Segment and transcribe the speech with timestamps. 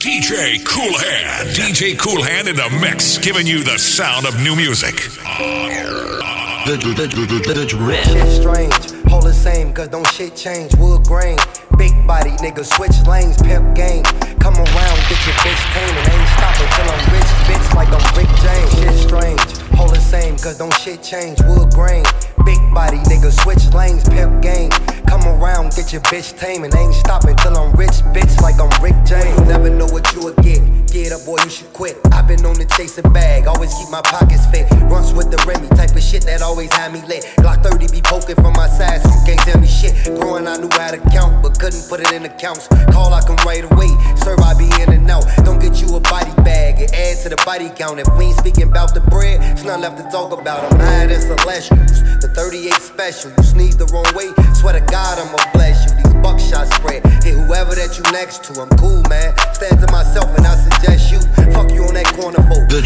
[0.00, 1.52] DJ Koolhand.
[1.52, 4.96] DJ Koolhand in the mix, giving you the sound of new music.
[6.64, 8.02] The, the, the, the drip.
[8.04, 8.72] Shit strange,
[9.12, 10.74] hold the same, cause don't shit change.
[10.76, 11.36] Wood grain,
[11.76, 14.02] big body, nigga, switch lanes, pimp game.
[14.40, 18.06] Come around, get your bitch tame, and ain't stopping till I'm rich, bitch, like I'm
[18.16, 18.72] Rick James.
[18.80, 21.40] Shit strange, hold the same, cause don't shit change.
[21.48, 22.04] Wood grain,
[22.44, 24.70] big body, nigga, switch lanes, pimp game.
[25.08, 28.70] Come around, get your bitch tame, and ain't stopping till I'm rich, bitch, like I'm
[28.84, 29.40] Rick James.
[29.48, 30.60] Never know what you will get.
[30.92, 31.96] Get up, boy, you should quit.
[32.12, 34.70] I've been on the chasing bag, always keep my pockets fit.
[34.90, 37.24] Runs with the Remy, type of shit that always had me lit.
[37.38, 39.94] Glock 30 be poking from my side, so you can't tell me shit.
[40.20, 42.68] Growing, I knew how to count, but couldn't put it in accounts.
[42.92, 43.90] Call, I come right away.
[44.22, 45.24] Serve, I be in and out.
[45.44, 47.98] Don't get you a body bag, it adds to the body count.
[47.98, 50.72] If we ain't speaking about the bread, it's not left to talk about.
[50.72, 52.02] I'm higher than celestials.
[52.18, 55.18] The 38 special, you sneeze the wrong way, swear to God.
[55.18, 55.94] I'ma bless you.
[55.94, 57.06] These buckshot spread.
[57.22, 58.62] Hit whoever that you next to.
[58.62, 59.30] I'm cool, man.
[59.54, 61.22] Stand to myself and I suggest you.
[61.54, 62.66] Fuck you on that corner, folk.
[62.66, 62.82] The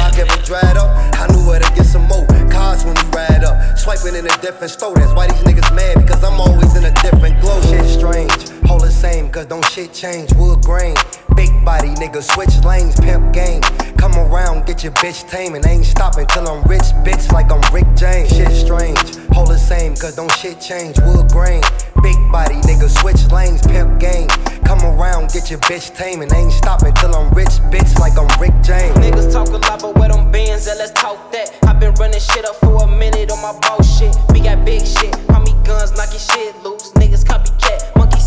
[0.00, 0.88] Block ever dried up.
[1.20, 2.24] I knew where to get some more.
[2.48, 3.76] Cars when we ride up.
[3.76, 4.96] Swiping in a different store.
[4.96, 7.60] That's why these niggas mad because I'm always in a different glow.
[7.68, 8.57] Shit strange.
[8.68, 10.32] Hold the same, cause don't shit change.
[10.34, 10.94] Wood grain.
[11.34, 13.62] Big body, nigga, switch lanes, pimp game.
[13.96, 17.62] Come around, get your bitch tame, and ain't stopping till I'm rich, bitch, like I'm
[17.72, 18.28] Rick James.
[18.28, 21.00] Shit strange, hold the same, cause don't shit change.
[21.00, 21.62] Wood grain,
[22.02, 24.28] big body, nigga, switch lanes, pimp game.
[24.68, 28.28] Come around, get your bitch tame, and ain't stopping till I'm rich, bitch, like I'm
[28.38, 28.98] Rick James.
[28.98, 30.76] Niggas talk a lot, but where them bands at?
[30.76, 31.56] Let's talk that.
[31.62, 34.14] i been running shit up for a minute on my bullshit.
[34.32, 36.92] We got big shit, how me guns, knock your shit loose.
[36.92, 38.17] Niggas copycat, monkey.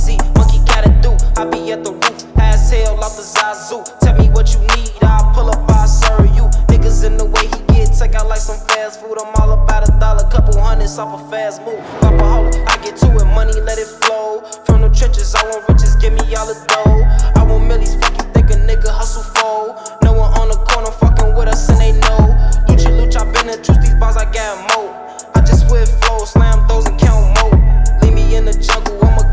[1.42, 3.82] I be at the roof ass hell off the Zazu.
[4.02, 6.46] Tell me what you need, I'll pull up, I'll serve you.
[6.70, 9.18] Niggas in the way he get, take out like some fast food.
[9.18, 11.82] I'm all about a dollar, couple hundreds off a fast move.
[11.98, 14.46] Pop a hole, I get to it, money let it flow.
[14.70, 17.02] From the trenches, I want riches, give me all the dough.
[17.34, 19.74] I want millies, fuck you think a nigga hustle for.
[20.06, 22.22] No one on the corner fucking with us and they know.
[22.70, 24.94] Lucha, lucha, I been the truth, these bars I got more.
[25.34, 27.58] I just whip flow, slam those and count more.
[28.06, 28.91] Leave me in the jungle,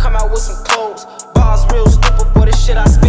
[0.09, 1.05] come out with some clothes.
[1.35, 3.09] Bars real stupid, boy, this shit I spit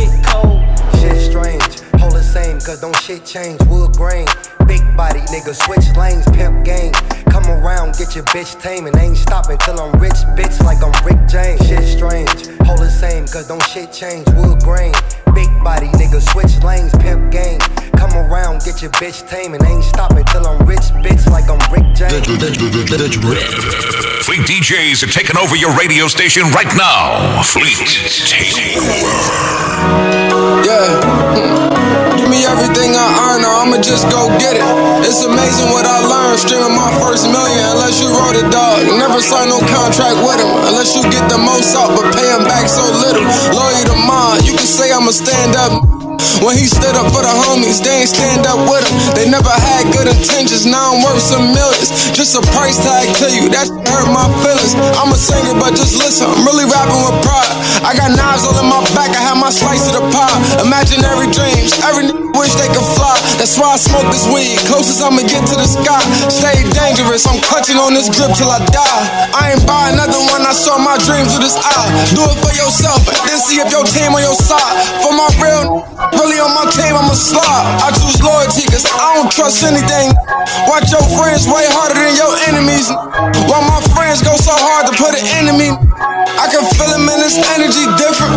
[2.30, 3.60] same, cause don't shit change.
[3.66, 4.28] Wood grain,
[4.68, 6.94] big body, nigga, switch lanes, pimp game.
[7.34, 10.94] Come around, get your bitch tame, and ain't stopping till I'm rich, bitch, like I'm
[11.06, 11.60] Rick James.
[11.66, 12.30] Shit strange,
[12.68, 14.28] hold the same, cause don't shit change.
[14.38, 14.94] Wood grain,
[15.34, 17.60] big body, nigga, switch lanes, pimp game.
[17.98, 21.60] Come around, get your bitch tame, and ain't stopping till I'm rich, bitch, like I'm
[21.74, 22.14] Rick James.
[24.22, 27.42] Fleet DJs are taking over your radio station right now.
[27.42, 27.78] Fleet,
[28.30, 29.50] take over.
[30.70, 32.09] Yeah.
[32.20, 34.68] Give me everything I earn, or I'ma just go get it.
[35.08, 37.64] It's amazing what I learned streaming my first million.
[37.72, 40.52] Unless you wrote a dog, never sign no contract with him.
[40.68, 43.24] Unless you get the most out, but pay him back so little.
[43.56, 46.09] Loyal to mine, you can say I'ma stand up.
[46.44, 48.96] When he stood up for the homies, they ain't stand up with him.
[49.16, 51.92] They never had good intentions, now I'm worth some millions.
[52.16, 54.76] Just a price tag to you, that hurt my feelings.
[54.96, 57.54] I'm a singer, but just listen, I'm really rapping with pride.
[57.84, 60.40] I got knives all in my back, I have my slice of the pie.
[60.64, 62.08] Imaginary dreams, every
[62.40, 63.20] wish they could fly.
[63.36, 66.00] That's why I smoke this weed, closest I'ma get to the sky.
[66.32, 69.02] Stay dangerous, I'm clutching on this grip till I die.
[69.36, 71.88] I ain't buy another one, I saw my dreams with this eye.
[72.16, 74.76] Do it for yourself, then see if your team on your side.
[75.04, 75.84] For my real.
[76.16, 77.66] Really on my team, I'm a slide.
[77.86, 80.14] I choose loyalty, cause I don't trust anything.
[80.66, 82.90] Watch your friends way harder than your enemies.
[83.50, 85.76] While my friends go so hard to put an enemy.
[86.40, 88.32] I can feel him in his energy different.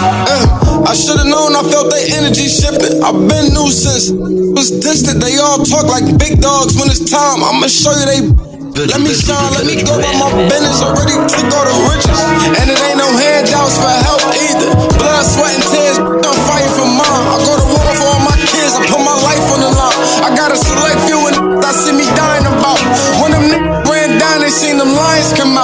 [0.00, 3.04] Uh, I should've known I felt their energy shifting.
[3.04, 4.08] I've been new since
[4.56, 5.20] was distant.
[5.20, 7.44] They all talk like big dogs when it's time.
[7.44, 8.20] I'ma show you they.
[8.74, 10.82] Let me shine, let me go by my business.
[10.82, 12.18] Already took all the riches.
[12.58, 14.70] And it ain't no handouts for help either.
[14.98, 16.13] Blood, sweat, and tears.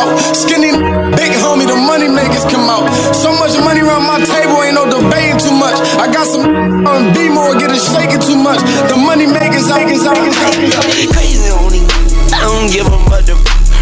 [0.00, 0.16] Out.
[0.32, 0.72] Skinny,
[1.12, 2.88] big homie, the money makers come out.
[3.12, 5.76] So much money around my table, ain't no debating too much.
[6.00, 6.48] I got some
[6.88, 8.60] on B more, get it shaking too much.
[8.88, 11.84] The money makers, I can, I can, Crazy only.
[12.32, 13.36] I don't give a mother.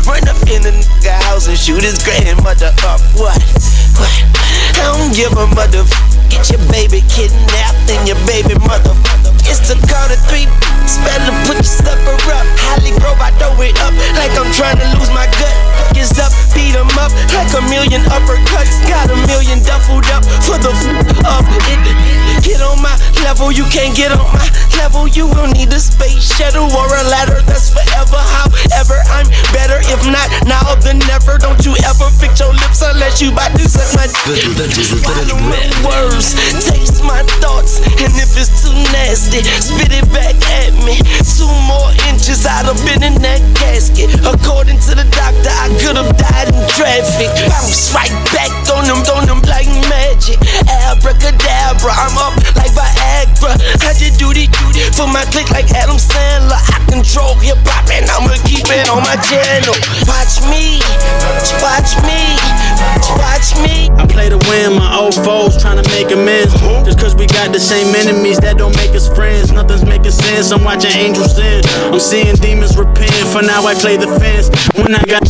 [0.06, 3.00] Run up in the nigga house and shoot his grandmother up.
[3.14, 3.38] What?
[4.00, 4.10] What?
[4.80, 5.84] I don't give a mother.
[6.46, 8.94] Your baby kidnapped and your baby mother.
[9.50, 10.46] It's the count of three.
[11.04, 12.46] Better put your slipper up.
[12.64, 15.52] Holly Grove, I throw it up like I'm trying to lose my gut.
[15.98, 18.78] Is up, beat 'em up like a million uppercuts.
[18.86, 21.44] Got a million duffled up for the f- up.
[21.68, 21.80] It,
[22.42, 22.94] get on my
[23.26, 24.46] level, you can't get on my
[24.78, 25.08] level.
[25.08, 28.16] You will need a space shuttle or a ladder that's forever.
[28.16, 29.82] However, I'm better.
[29.90, 31.36] If not now, then never.
[31.38, 34.06] Don't you ever fix your lips unless you bout to suck my
[36.28, 37.80] Swallow my words.
[39.38, 40.98] shit, spit it back at me.
[41.24, 44.10] Two more inches, I'd have been in that casket.
[44.24, 47.30] According to the doctor, I could have died in traffic.
[47.48, 50.38] Bounce right back on them, on them like magic.
[50.66, 53.54] Abracadabra, I'm up like Viagra.
[53.86, 54.50] I just do duty
[54.94, 56.58] for my click like Adam Sandler.
[56.58, 59.74] I control hip hop and I'ma keep it on my channel.
[60.08, 60.82] Watch me,
[61.62, 62.36] watch me,
[63.18, 63.90] watch me.
[63.98, 66.52] I play to win, my old foes trying to make amends.
[66.84, 69.52] Just cause we got the same enemies, that don't make us friends.
[69.52, 71.62] Nothing's making sense, I'm watching angels sin.
[71.92, 74.50] I'm seeing demons repent, for now I play the fence.
[74.74, 75.24] When I got,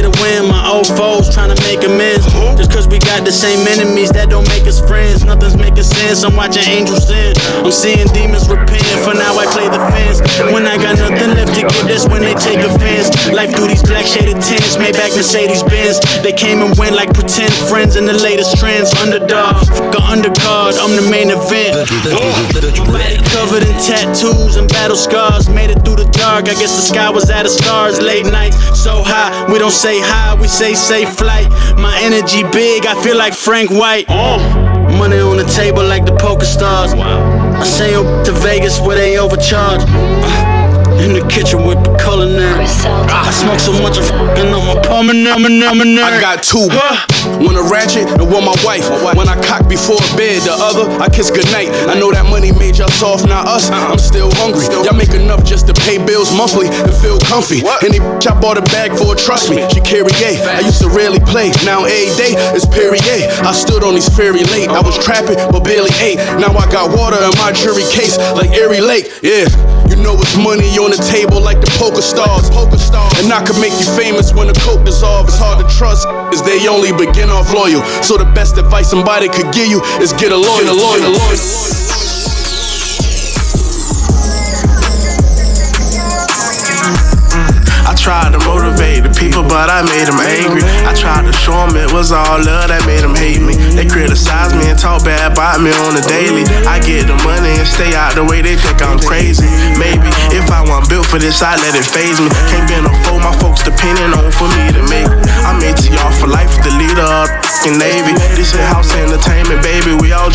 [0.00, 2.24] Play to win, my old foes trying to make amends.
[2.56, 5.24] Just cause we got the same enemies, that don't make us friends.
[5.24, 7.36] Nothing's making sense, I'm watching angels sin.
[7.60, 10.24] I'm seeing demons repent, for now I play the fence.
[10.56, 13.12] When I got nothing left to give, that's when they take offense.
[13.28, 16.00] Life through these black shaded tints, Maybach Mercedes Benz.
[16.24, 18.96] They came and went like pretend friends in the latest trends.
[19.04, 21.76] Underdog, fuck a undercard, I'm the main event.
[23.36, 25.48] Covered in tattoos and battle scars.
[25.52, 28.00] Made it through the dark, I guess the sky was out of stars.
[28.00, 31.48] Late nights, so high, we don't say hi, we say safe flight.
[31.76, 34.06] My energy big, I feel like Frank White.
[34.08, 34.38] Oh.
[34.98, 36.92] Money on the table like the poker stars.
[36.94, 39.82] I say up to Vegas where they overcharge.
[39.82, 40.49] Uh,
[41.00, 42.68] In the kitchen with the culinary.
[43.08, 46.04] I smoke so much I'm fucking on my pulmonary.
[46.04, 46.68] I got two.
[47.40, 48.84] One a ratchet and one my wife.
[49.16, 51.72] When I cock before bed, the other I kiss goodnight.
[51.88, 53.70] I know that money made y'all soft, not us.
[53.70, 53.92] Uh-uh.
[53.92, 54.68] I'm still hungry.
[54.84, 57.64] Y'all make enough just to pay bills monthly and feel comfy.
[57.80, 60.36] Any bitch I bought a bag for, trust me, she carry A.
[60.52, 63.24] I used to rarely play, now every day is Perrier.
[63.40, 64.68] I stood on these ferry late.
[64.68, 66.20] I was trapping, but barely ate.
[66.36, 69.08] Now I got water in my jury case like Erie Lake.
[69.22, 69.48] Yeah,
[69.88, 72.50] you know it's money on the table like the poker stars.
[72.50, 73.12] Poker stars.
[73.22, 75.28] And I could make you famous when the coke dissolve.
[75.28, 77.82] It's hard to trust, is they only begin off loyal.
[78.02, 80.66] So the best advice somebody could give you is get a lawyer.
[80.66, 80.98] Get a lawyer.
[81.00, 82.09] Get a lawyer.
[88.00, 90.64] Tried to motivate the people, but I made them angry.
[90.88, 93.52] I tried to show them it was all love that made them hate me.
[93.76, 96.48] They criticize me and talk bad about me on the daily.
[96.64, 99.44] I get the money and stay out the way they think I'm crazy.
[99.76, 102.32] Maybe if I wasn't built for this, I let it phase me.
[102.48, 105.10] Can't been a foe, my folks depending on for me to make.
[105.44, 107.28] I'm into y'all for life, the leader of
[107.68, 108.16] the Navy.
[108.32, 109.92] This is house entertainment, baby.
[110.00, 110.32] We all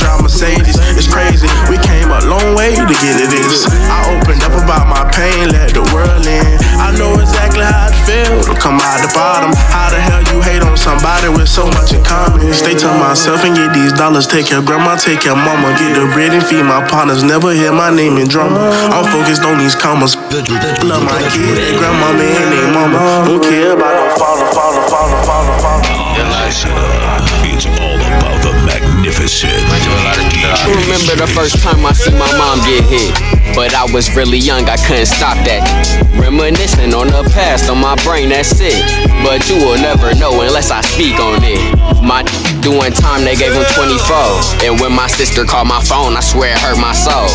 [9.16, 9.56] bottom.
[9.72, 12.54] How the hell you hate on somebody with so much in common?
[12.54, 14.28] Stay to myself and get these dollars.
[14.28, 15.72] Take of grandma, take of mama.
[15.80, 17.24] Get the bread and feed my partners.
[17.24, 18.60] Never hear my name in drama.
[18.92, 20.20] I'm focused on these commas.
[20.84, 23.26] Love my kids, they grandmama and they mama.
[23.26, 27.05] Don't care about no father, father, father, father, father.
[29.26, 29.50] DJ.
[29.50, 33.10] I remember the first time I see my mom get hit.
[33.58, 35.66] But I was really young, I couldn't stop that.
[36.14, 38.78] Reminiscing on the past, on my brain, that's it.
[39.26, 41.58] But you will never know unless I speak on it.
[42.06, 42.22] My
[42.62, 44.62] doing time, they gave him 24.
[44.62, 47.26] And when my sister called my phone, I swear it hurt my soul.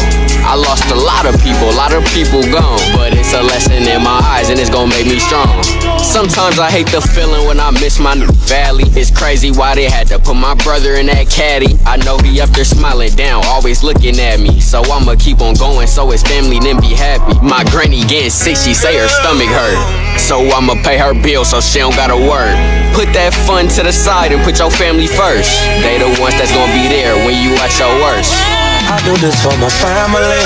[0.46, 2.78] I lost a lot of people, a lot of people gone.
[2.94, 5.58] But it's a lesson in my eyes, and it's gonna make me strong.
[6.02, 8.84] Sometimes I hate the feeling when I miss my new valley.
[8.96, 11.76] It's crazy why they had to put my brother in that caddy.
[11.86, 14.60] I know he up there smiling down, always looking at me.
[14.60, 17.38] So I'ma keep on going so his family then be happy.
[17.44, 19.78] My granny getting sick, she say her stomach hurt.
[20.18, 22.56] So I'ma pay her bill so she don't gotta work.
[22.96, 25.52] Put that fun to the side and put your family first.
[25.84, 28.34] They the ones that's gonna be there when you at your worst.
[28.90, 30.42] I do this for my family.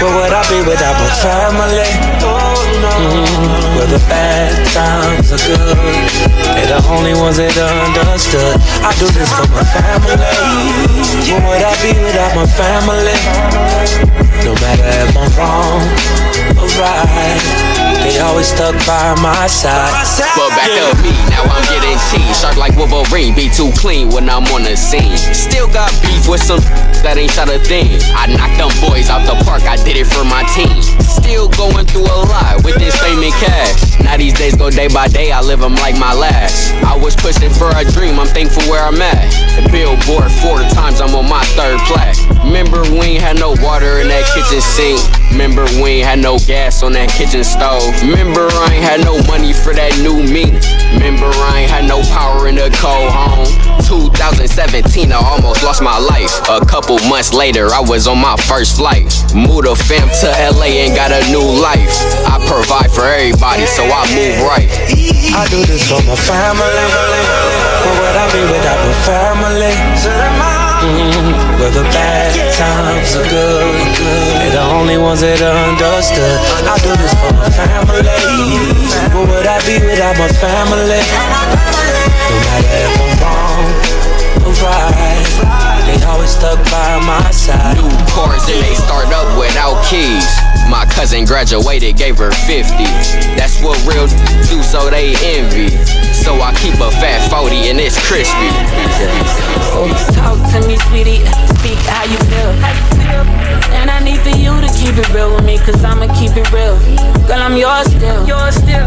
[0.00, 2.51] Where would I be without my family?
[2.82, 5.78] Where the bad times are good.
[6.58, 8.58] They're the only ones that understood.
[8.82, 10.18] I do this for my family.
[11.30, 13.14] Where would I be without my family?
[14.42, 15.78] No matter if I'm wrong
[16.58, 17.82] or right.
[18.02, 19.94] They always stuck by my side.
[20.34, 22.34] But back up me, now I'm getting tea.
[22.34, 25.16] Sharp like Wolverine, be too clean when I'm on the scene.
[25.30, 26.58] Still got beef with some
[27.06, 28.02] that ain't shot a thing.
[28.18, 30.82] I knocked them boys out the park, I did it for my team.
[31.12, 33.91] Still going through a lot with this fame and cash.
[34.04, 36.74] Now these days go day by day, I live them like my last.
[36.84, 39.30] I was pushing for a dream, I'm thankful where I'm at.
[39.70, 42.16] Billboard four times, I'm on my third plaque.
[42.44, 45.00] Remember we ain't had no water in that kitchen sink.
[45.30, 47.86] Remember we ain't had no gas on that kitchen stove.
[48.02, 50.58] Remember I ain't had no money for that new meat.
[50.92, 53.48] Remember I ain't had no power in the cold home.
[53.86, 56.32] 2017, I almost lost my life.
[56.48, 59.04] A couple months later, I was on my first flight.
[59.34, 61.92] Moved a fam to LA and got a new life.
[62.28, 64.68] I provide for everybody, so I move right.
[65.36, 66.86] I do this for my family.
[67.84, 69.74] Where would I be without my family?
[70.82, 73.94] Mm, where the bad times are good.
[74.52, 76.40] The only ones that understood.
[76.66, 78.02] I do this for my family.
[79.14, 81.02] What would I be without my family?
[82.28, 83.66] No matter if I'm wrong
[84.42, 85.21] or right,
[86.22, 87.76] always stuck by my side.
[87.76, 90.30] New cars and they start up without keys.
[90.70, 92.84] My cousin graduated, gave her 50.
[93.34, 94.06] That's what real
[94.46, 96.11] do, so they envy.
[96.22, 98.46] So I keep a fat 40 and it's crispy.
[100.14, 101.26] Talk to me, sweetie.
[101.58, 102.54] Speak how you feel.
[103.74, 106.46] And I need for you to keep it real with me, cause I'ma keep it
[106.54, 106.78] real.
[107.26, 108.22] Girl, I'm yours still.
[108.22, 108.86] Yours still.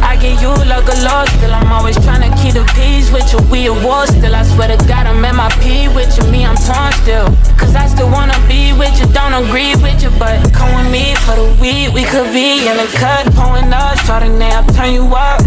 [0.00, 1.52] I get you like a law still.
[1.52, 3.44] I'm always trying to keep the peace with you.
[3.52, 4.34] We a war still.
[4.34, 6.24] I swear to God, I'm at my P with you.
[6.32, 7.28] Me, I'm torn still.
[7.60, 9.04] Cause I still wanna be with you.
[9.12, 11.92] Don't agree with you, but come with me for the weed.
[11.92, 14.00] We could be in the cut, pulling up.
[14.08, 15.44] Try to nap, turn you up.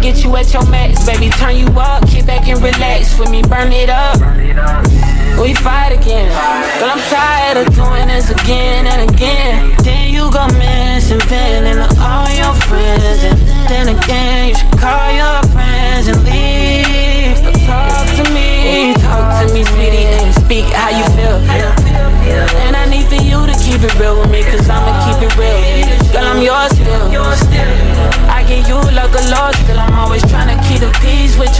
[0.00, 2.08] Get you at your max, baby, turn you up.
[2.08, 4.16] Kick back and relax with me, burn it up.
[5.38, 6.32] We fight again,
[6.80, 9.76] but I'm tired of doing this again and again.
[9.84, 13.38] Then you go missing, to all your friends, and
[13.68, 17.36] then again you should call your friends and leave.
[17.44, 19.99] But talk to me, talk to me, sweetie,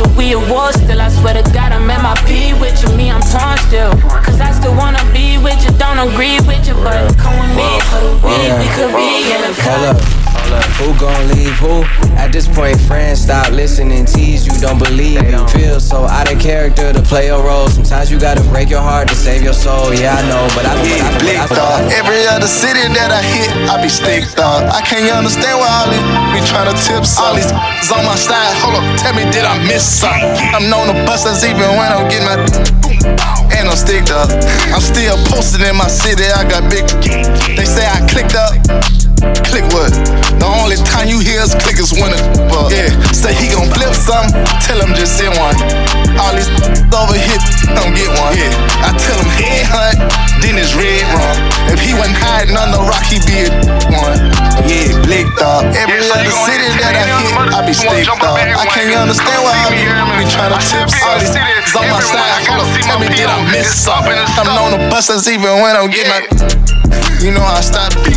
[0.00, 0.16] you.
[0.16, 1.00] We a war still.
[1.00, 2.88] I swear to God, I'm at my P with you.
[2.96, 3.92] Me, I'm torn still.
[4.24, 5.70] Cause I still wanna be with you.
[5.76, 8.52] Don't agree with you, but come with me for the week.
[8.60, 10.64] We could be in a Hold up.
[10.78, 11.82] Who gon' leave who?
[12.18, 14.04] At this point, friends stop listening.
[14.04, 15.38] Tease you, don't believe you.
[15.48, 17.68] Feel so out of character to play a role.
[17.68, 19.94] Sometimes you gotta break your heart to save your soul.
[19.94, 20.88] Yeah, I know, but I don't.
[20.88, 21.90] Yeah, blick dog.
[21.92, 24.68] Every other city that I hit, I be stick dog.
[24.70, 27.24] I can't understand why all these be trying to tip some.
[27.24, 27.50] all these
[27.90, 28.54] on my side.
[28.62, 30.34] Hold up, tell me, did I miss something?
[30.54, 32.38] I'm known to bust us even when I'm getting my
[33.56, 34.30] and I'm sticked up.
[34.72, 36.24] I'm still posted in my city.
[36.24, 36.86] I got big.
[37.56, 38.56] They say I clicked up.
[39.50, 39.90] Click what?
[40.38, 42.86] The only time you hear us click is when it but yeah.
[43.10, 44.30] Say he gon' flip something,
[44.62, 45.58] tell him just send one.
[46.22, 46.46] All these
[46.94, 47.42] over here
[47.74, 48.38] don't get one.
[48.38, 48.86] Yeah.
[48.86, 49.98] I tell him head hunt,
[50.38, 51.34] then it's red run.
[51.66, 53.50] If he wasn't hiding on the rock, he be a
[53.90, 54.22] one.
[54.70, 55.66] Yeah, blick dog.
[55.74, 58.22] Every other city that I hit, I be stick dog.
[58.22, 61.98] I can't understand why I be, be trying to tip all these is on my
[62.06, 62.46] side.
[62.46, 64.14] Hold up, tell me did I miss something?
[64.14, 66.22] I'm known to bust us even when I'm getting my.
[67.20, 68.16] You know I stop beat.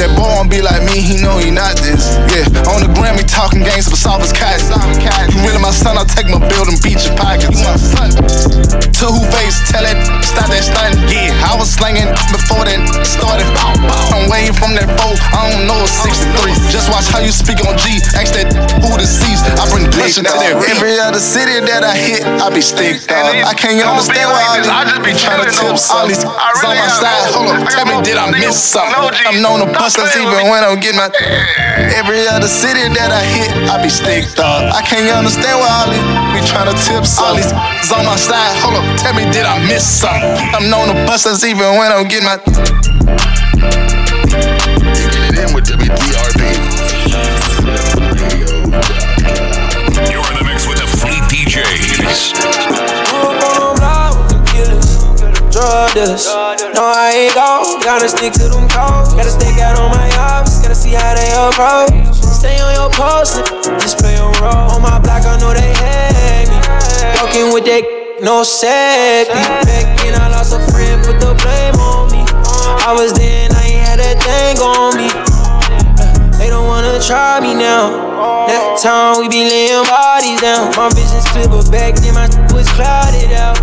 [0.00, 2.16] That boy be like me, he know he not this.
[2.32, 4.68] Yeah, on the gram, he talking games but soft as cats.
[5.32, 7.60] You really my son, I'll take my build and beat your pockets.
[7.62, 8.10] My son.
[8.14, 10.96] To who face, tell that, stop that stunt.
[11.06, 13.46] Yeah, I was slanging before that started.
[14.10, 16.56] I'm waiting from that foe, I don't know, it's 63.
[16.72, 18.48] Just watch how you speak on G, ask that
[18.82, 19.44] who deceased.
[19.60, 20.56] I bring pressure to that.
[20.72, 23.34] Every other city that I hit, I be stick up.
[23.44, 26.88] I can't understand why these, I just be trying to tip all these on my
[26.90, 27.30] side.
[27.34, 29.14] Hold up, tell me, did I miss something?
[29.26, 31.10] I'm known to bust us even when I'm getting my.
[31.94, 34.72] Every other city that I hit, I be stick dog.
[34.74, 36.02] I can't understand why all these
[36.34, 37.52] be trying to tip all these
[37.94, 38.56] on my side.
[38.58, 40.34] Hold up, tell me, did I miss something?
[40.50, 42.38] I'm known to bust us even when I'm getting my.
[44.96, 46.42] Kicking it in with WDRB.
[50.10, 52.63] You're in the mix with the Fleet DJs.
[55.94, 57.78] No, I ain't go.
[57.78, 59.14] Gotta stick to them codes.
[59.14, 60.58] Gotta stick out on my ops.
[60.58, 61.94] Gotta see how they approach.
[62.18, 63.38] Stay on your post.
[63.78, 64.74] Just play your role.
[64.74, 66.58] On my block, I know they hate me.
[67.22, 67.86] Walking with that
[68.26, 69.38] no safety.
[69.38, 72.26] Back then, I lost a friend, put the blame on me.
[72.82, 75.06] I was there and I ain't had that thing on me.
[75.14, 76.10] Uh,
[76.42, 78.50] they don't wanna try me now.
[78.50, 80.74] That time we be laying bodies down.
[80.74, 83.62] My vision's clear, but back then my was clouded out.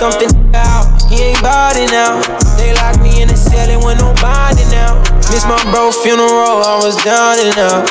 [0.00, 2.22] It out, he ain't body now.
[2.56, 5.02] They locked me in a cell, and went no bonding now.
[5.30, 7.86] Miss my bro funeral, I was down and out.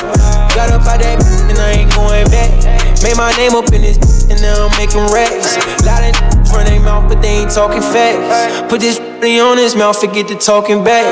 [0.52, 1.16] Got up out that
[1.48, 2.52] and I ain't going back.
[3.00, 5.56] Made my name up in this and now I'm making racks.
[5.80, 6.12] Lot of
[6.52, 8.68] run their mouth, but they ain't talking facts.
[8.68, 9.00] Put this
[9.40, 11.08] on his mouth, forget the talking back.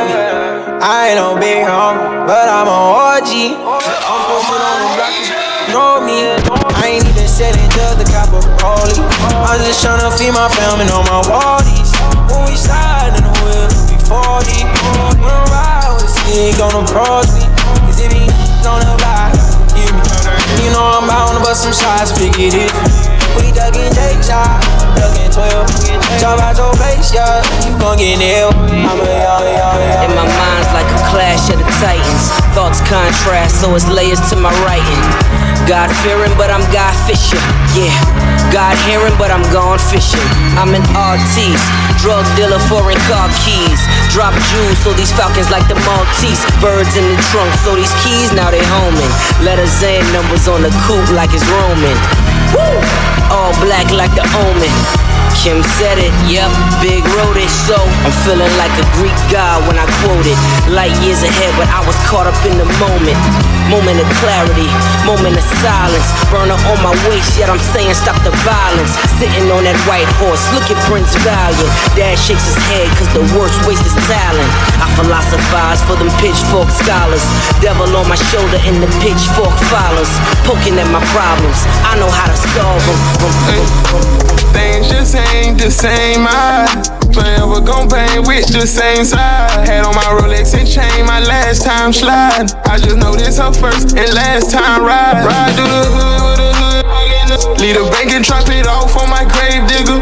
[0.84, 3.32] I ain't no big home, but I'm an OG.
[3.64, 5.16] I'm posted on the block,
[5.72, 6.28] know me.
[6.76, 9.00] I ain't even selling just the copper holy.
[9.48, 11.87] I'm just tryna feed my family on my wallies.
[16.38, 16.86] Ain't gonna.
[16.86, 18.24] Cause if he
[18.66, 18.98] on the.
[20.62, 22.72] You know I'm bound to bust some shots, figure it.
[23.36, 26.20] We duckin' Jake duckin' 12.
[26.20, 28.54] Jump out your face, yeah, you gon' get nailed.
[28.54, 29.68] I'm a yo, yo.
[30.02, 32.30] And my mind's like a clash of the titans.
[32.54, 35.37] Thoughts contrast, so it's layers to my writing.
[35.66, 37.40] God fearing, but I'm God fishing.
[37.74, 37.94] Yeah,
[38.52, 40.22] God hearing, but I'm gone fishing.
[40.60, 41.64] I'm an artiste,
[41.98, 43.80] drug dealer, foreign car keys.
[44.12, 46.42] Drop jewels, so these falcons like the Maltese.
[46.62, 49.12] Birds in the trunk, so these keys now they homing.
[49.42, 51.96] Letters and numbers on the coupe like it's Roman.
[52.54, 52.78] Woo!
[53.32, 54.72] All black like the omen.
[55.36, 56.50] Kim said it, yep,
[56.82, 60.38] big wrote it, so I'm feeling like a Greek god when I quote it.
[60.72, 63.47] Light years ahead, but I was caught up in the moment.
[63.68, 64.64] Moment of clarity,
[65.04, 66.08] moment of silence.
[66.32, 68.96] Burner on my waist, yet I'm saying stop the violence.
[69.20, 71.68] Sitting on that white horse, look at Prince Valiant.
[71.92, 74.50] Dad shakes his head, cause the worst waste is talent.
[74.80, 77.24] I philosophize for them pitchfork scholars.
[77.60, 80.08] Devil on my shoulder and the pitchfork follows.
[80.48, 82.98] Poking at my problems, I know how to solve them.
[84.56, 86.24] Things just ain't the same.
[86.24, 86.66] I
[87.12, 89.68] forever gon' bang with the same side.
[89.68, 92.50] Had on my Rolex and chain my last time slide.
[92.64, 95.26] I just know this her first and last time ride.
[95.26, 97.58] Ride through the hood with a hood.
[97.58, 99.98] Lead a bank and drop it off on my grave digger.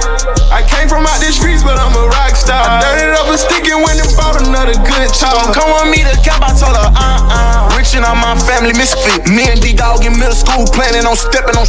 [0.52, 2.60] I came from out the streets, but I'm a rock star.
[2.60, 5.56] I dirted up a stick and went and bought another good talk.
[5.56, 7.76] Come on me to cap, I told her, uh uh.
[7.76, 9.24] Rich on my family misfit.
[9.32, 11.66] Me and D Dog in middle school, planning on stepping on.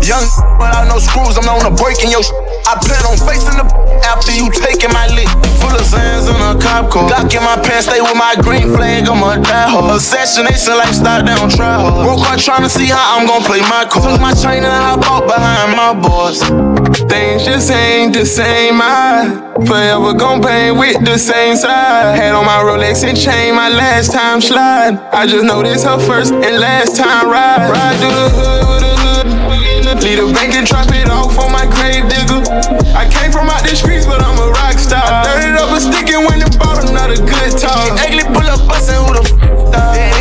[0.00, 0.24] Young
[0.56, 2.24] without no screws, I'm on a break in your
[2.66, 5.28] I plan on facing the after you taking my lick.
[5.60, 7.08] Full of sands in a cop car.
[7.08, 9.96] Glock in my pants, stay with my green flag, I'm a die hard.
[9.96, 12.04] Assassination lifestyle, they don't try hard.
[12.04, 14.16] Broke hard trying to see how I'm gonna play my card.
[14.16, 16.42] Took my chain and I bought behind my boys.
[17.08, 18.80] Things just ain't the same.
[18.82, 19.30] I
[19.66, 22.16] forever gon' paint with the same side.
[22.16, 24.98] Had on my Rolex and chain, my last time slide.
[25.12, 27.70] I just know this her first and last time ride.
[27.70, 28.96] Ride through the hood with a
[30.04, 32.06] Lead a bank and drop it off on my grave.
[32.94, 35.24] I came from out the streets, but I'm a rock star.
[35.26, 37.98] Dirted up a stick and went and bought another good talk.
[37.98, 39.56] Ugly pull up bustin' who the f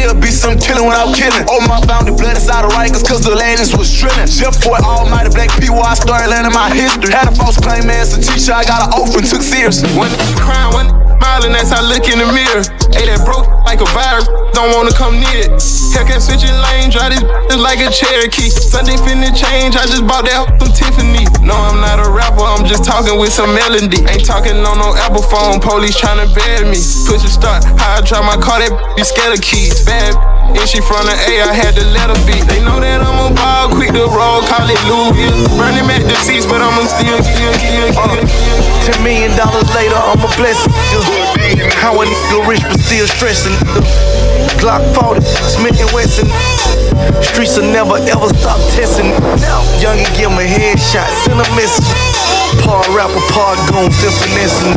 [0.02, 1.46] it'll be some killing without killing.
[1.50, 4.26] Oh, my found the blood inside of Rikers, cause the landings was drilling.
[4.26, 7.14] Jeff for all night, black people, I started learning my history.
[7.14, 9.82] Had a false claim as a teacher, I got an open, took serious.
[9.98, 11.05] When crying, when
[11.36, 12.64] smiling as I look in the mirror.
[12.96, 15.52] Hey, that broke like a virus, don't wanna come near it.
[15.92, 18.48] Hellcat switching lane, drive this like a Cherokee.
[18.48, 21.28] Sunday finna change, I just bought that from Tiffany.
[21.44, 24.00] No, I'm not a rapper, I'm just talking with some melody.
[24.08, 26.80] Ain't talking on no Apple phone, police tryna bed me.
[27.04, 29.84] Push a start, how I drive my car, that be scared of keys.
[29.84, 32.38] Bad and she from the A, I had to let her be.
[32.46, 35.30] They know that I'm a ball, quick to roll, call it Louis.
[35.58, 38.26] Burning at the seats, but I'ma still, still, still, still.
[38.86, 40.74] Ten million dollars later, I'm a blessing.
[41.82, 43.56] How a nigga rich but still stressing.
[44.62, 46.28] Glock 40, Smith and Wesson.
[47.22, 49.12] Streets will never ever stop testing.
[49.82, 51.86] Young and give him a headshot, send a message.
[52.64, 54.74] Part rapper, part goon, still finessing.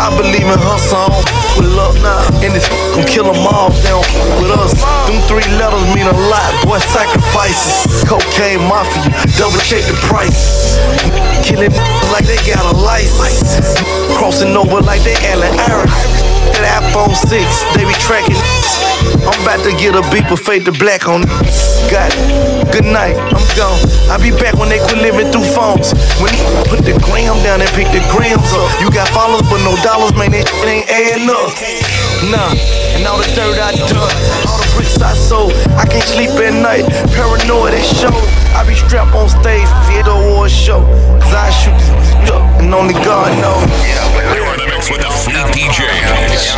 [0.00, 1.12] I believe in her song
[1.58, 2.24] with love now.
[2.40, 4.00] And it's gon' kill them all down
[4.40, 4.72] with us.
[5.06, 7.84] Them three letters mean a lot, boy, sacrifices.
[8.08, 10.80] Cocaine mafia, double check the price.
[11.44, 11.72] Killing
[12.10, 13.76] like they got a license.
[14.16, 16.29] Crossing over like they Allen Iris.
[16.56, 17.28] That iPhone 6,
[17.76, 18.38] they be tracking.
[19.24, 21.24] I'm about to get a beeper fade to black on
[21.90, 22.70] Got it.
[22.70, 23.80] Good night, I'm gone.
[24.12, 25.90] I'll be back when they quit living through phones.
[26.22, 28.70] When they put the gram down and pick the grams up.
[28.78, 31.50] You got followers but no dollars, man, it ain't adding up.
[32.30, 32.54] Nah,
[32.94, 34.12] and all the dirt I done,
[34.46, 35.52] all the bricks I sold.
[35.74, 38.14] I can't sleep at night, paranoid and show.
[38.54, 40.84] I be strapped on stage for the award show.
[41.18, 43.66] Cause I shoot this and only God knows.
[44.34, 46.54] You're in the mix with the Fleet DJs.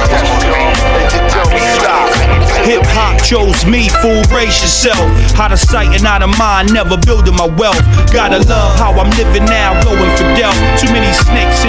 [2.63, 5.03] Hip hop chose me, fool, brace yourself.
[5.35, 7.83] Out of sight and out of mind, never building my wealth.
[8.15, 10.55] Gotta love how I'm living now, blowing Fidel.
[10.79, 11.62] Too many snakes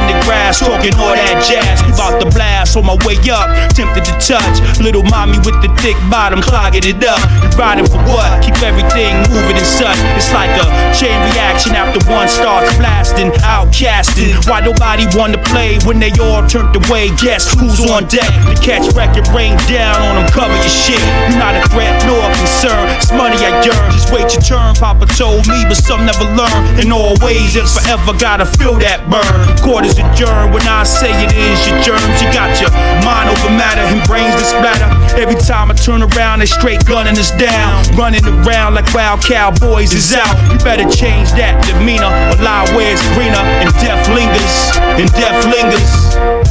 [0.53, 1.81] the talking all that jazz.
[1.89, 4.61] About the blast on my way up, tempted to touch.
[4.79, 7.19] Little mommy with the thick bottom, clogging it up.
[7.57, 8.41] Riding for what?
[8.43, 9.97] Keep everything moving and such.
[10.17, 14.33] It's like a chain reaction after one starts blasting, outcasting.
[14.49, 17.09] Why nobody wanna play when they all turned away?
[17.21, 20.27] Guess who's on deck to catch record rain down on them?
[20.33, 21.01] Cover your shit.
[21.29, 22.89] You're not a threat nor a concern.
[22.97, 23.81] It's money I yearn.
[23.91, 24.75] Just wait your turn.
[24.75, 26.61] Papa told me, but some never learn.
[26.79, 29.23] In all ways, it's forever gotta feel that burn.
[29.61, 29.97] Quarters
[30.43, 32.21] adjourn when I say it is your germs.
[32.21, 32.71] You got your
[33.05, 34.89] mind over matter and brains that splatter.
[35.19, 37.83] Every time I turn around, they straight gunning us down.
[37.95, 40.35] Running around like wild cowboys is out.
[40.51, 44.55] You better change that demeanor or lie it's greener and death lingers.
[44.99, 46.43] And death lingers.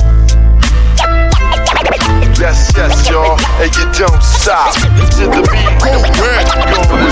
[2.42, 4.74] Yes, yes, y'all, and you don't stop.
[4.74, 6.10] To the beat, gonna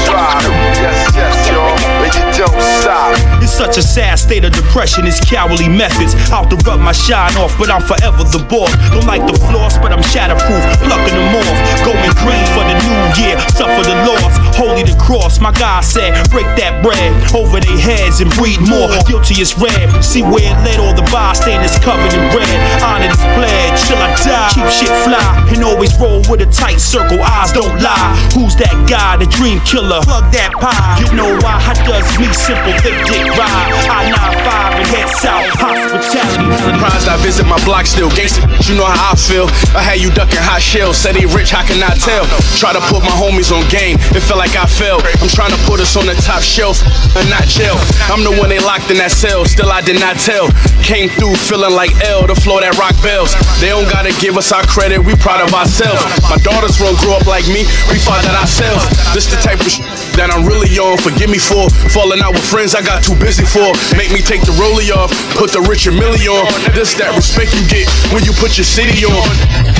[0.02, 0.42] drive.
[0.82, 1.70] Yes, yes, y'all,
[2.02, 3.39] and you don't stop.
[3.50, 6.14] Such a sad state of depression is cowardly methods.
[6.30, 8.72] Out to rub my shine off, but I'm forever the boss.
[8.94, 11.58] Don't like the floss, but I'm shatterproof, plucking them off.
[11.84, 14.38] Going green for the new year, suffer the loss.
[14.56, 18.88] Holy the cross, my God said, break that bread over their heads and breed more.
[19.04, 19.90] Guilty as red.
[20.00, 22.56] See where it led all the bystanders covered in red.
[22.80, 24.50] Honor this pledge till I die.
[24.54, 25.20] Keep shit fly
[25.52, 27.18] and always roll with a tight circle.
[27.20, 28.14] Eyes don't lie.
[28.32, 30.00] Who's that guy, the dream killer?
[30.06, 31.02] Plug that pie.
[31.02, 31.58] You know why?
[31.60, 33.70] How does me simple they dick I
[34.10, 35.48] 95 and head south.
[35.56, 36.52] Hospitality.
[36.60, 38.10] Surprised I visit my block still.
[38.12, 39.48] Gangsta, you know how I feel.
[39.72, 40.96] I had you ducking hot shells.
[40.96, 42.24] Said he rich, how can I tell?
[42.60, 43.96] Try to put my homies on game.
[44.12, 45.02] It felt like I failed.
[45.24, 46.80] I'm trying to put us on the top shelf
[47.16, 47.76] and not jail.
[48.12, 49.44] I'm the one they locked in that cell.
[49.44, 50.52] Still, I did not tell.
[50.84, 53.32] Came through feeling like L, the floor that rock bells.
[53.60, 55.00] They don't gotta give us our credit.
[55.00, 56.00] We proud of ourselves.
[56.28, 57.64] My daughters won't grow up like me.
[57.88, 58.84] We fought that ourselves.
[59.16, 59.84] This the type of sh-
[60.16, 60.98] that I'm really on.
[60.98, 63.74] Forgive me for falling out with friends I got too busy for.
[63.96, 66.48] Make me take the rollie off, put the Richard Mille on.
[66.72, 69.26] This that respect you get when you put your city on.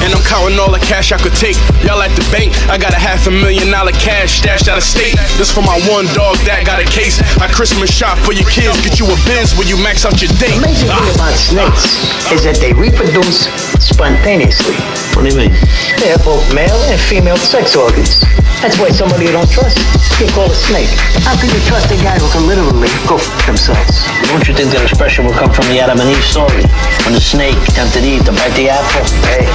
[0.03, 1.57] And I'm counting all the cash I could take.
[1.85, 4.87] Y'all at the bank, I got a half a million dollar cash stashed out of
[4.87, 5.17] state.
[5.39, 7.21] This for my one dog that got a case.
[7.39, 10.33] I Christmas shop for your kids, get you a Benz when you max out your
[10.41, 10.57] date.
[10.59, 11.85] The amazing thing about snakes
[12.33, 14.77] is that they reproduce spontaneously.
[15.17, 15.53] What do you mean?
[15.99, 18.21] They have both male and female sex organs.
[18.61, 19.81] That's why somebody you don't trust,
[20.21, 20.93] you call a snake.
[21.25, 24.05] How can you trust a guy who can literally go f themselves?
[24.29, 26.69] Don't you think that expression will come from the Adam and Eve story?
[27.09, 29.01] When the snake tempted Eve to bite the apple?
[29.33, 29.49] Hey,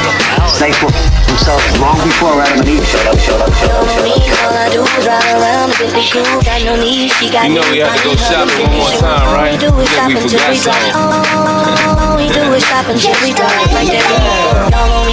[0.49, 0.97] snakes will f
[1.29, 4.73] themselves long before Adam and Eve showed up, showed up, showed up, showed up.
[6.01, 6.41] Showed up.
[7.45, 9.53] You know we have to go shopping one more time, right?
[9.53, 9.85] I we
[10.17, 10.97] forgot something.
[10.97, 14.14] All we do is shop until we die like that.
[14.15, 15.04] Know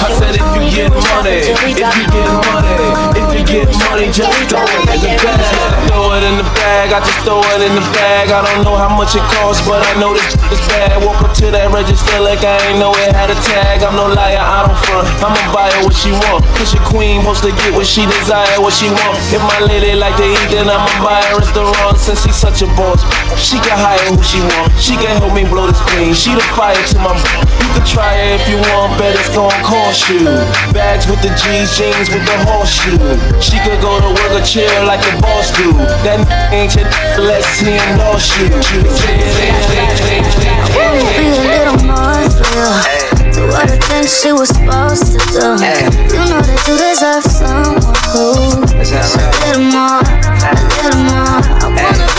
[0.00, 1.92] I said if you get money, if you get
[2.48, 2.72] money,
[3.20, 5.88] if you get money, just throw it in the bag.
[5.92, 8.32] Throw it in the bag, I just throw it in the bag.
[8.32, 10.96] I don't know how much it costs, but I know this is bad.
[11.04, 13.84] Walk up to that register like I ain't know it had a tag.
[13.84, 15.04] I'm no liar, I don't front.
[15.20, 16.48] I'ma buy her what she want.
[16.56, 19.16] Cause your queen wants to get what she desire, what she want.
[19.28, 22.00] If my lady like to eat, then I'ma buy her restaurant.
[22.00, 23.04] Since she's such a boss,
[23.36, 24.72] she can hire who she want.
[24.80, 26.14] She can help me blow this queen.
[26.14, 27.14] She the fire to my.
[27.14, 27.50] Mom.
[27.60, 30.26] You can try it if you want, bet it's gon' cost you.
[30.74, 32.98] Bags with the G's, jeans with the horseshoe.
[33.38, 35.70] She could go to work or chill like the boss do.
[36.02, 36.18] That
[36.50, 36.90] ain't your
[37.22, 38.50] let's see him lost you.
[41.14, 42.74] Be a little more real.
[43.30, 45.54] Do all the things she was supposed to do.
[46.10, 51.38] You know that you deserve someone who is a little more, a little more.
[51.38, 52.09] I wanna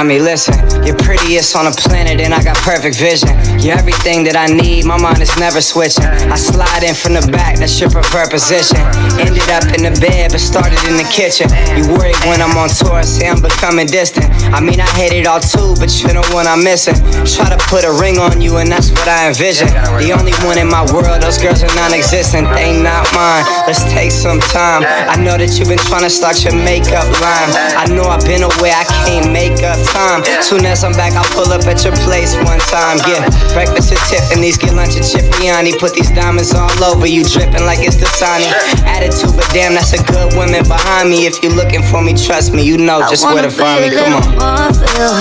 [0.00, 3.28] Mommy, listen, you're prettiest on the planet, and I got perfect vision.
[3.60, 6.04] You're everything that I need, my mind is never switching.
[6.04, 8.80] I slide in from the back, that's your preferred position.
[9.20, 11.52] Ended up in the bed, but started in the kitchen.
[11.76, 14.26] You worry when I'm on tour, say I'm becoming distant.
[14.54, 16.96] I mean, I hate it all too, but you're the one I'm missing.
[17.28, 19.68] Try to put a ring on you, and that's what I envision.
[19.68, 23.44] The only one in my world, those girls are non existent, they not mine.
[23.68, 24.82] Let's take some time.
[24.86, 27.50] I know that you've been trying to start your makeup line.
[27.76, 30.24] I know I've been away, I can't make up time.
[30.40, 33.02] Soon as I'm back, I'll pull up at your place one time.
[33.02, 35.74] Get breakfast at Tiffany's, get lunch at Cipriani.
[35.74, 38.46] Put these diamonds all over you, dripping like it's the Dasani.
[38.86, 41.26] Attitude, but damn, that's a good woman behind me.
[41.26, 43.90] If you're looking for me, trust me, you know just where to find me.
[43.90, 44.22] Come on.
[44.38, 45.14] More real.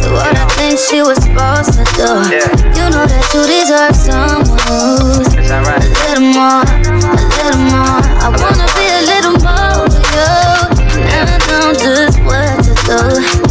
[0.00, 0.56] Do all the ah.
[0.56, 2.08] things she was supposed to do.
[2.72, 5.60] You know that you deserve someone who's a
[6.08, 8.00] little more, a little more.
[8.00, 10.32] I wanna be a little more for you,
[11.04, 13.45] and I know just what to do.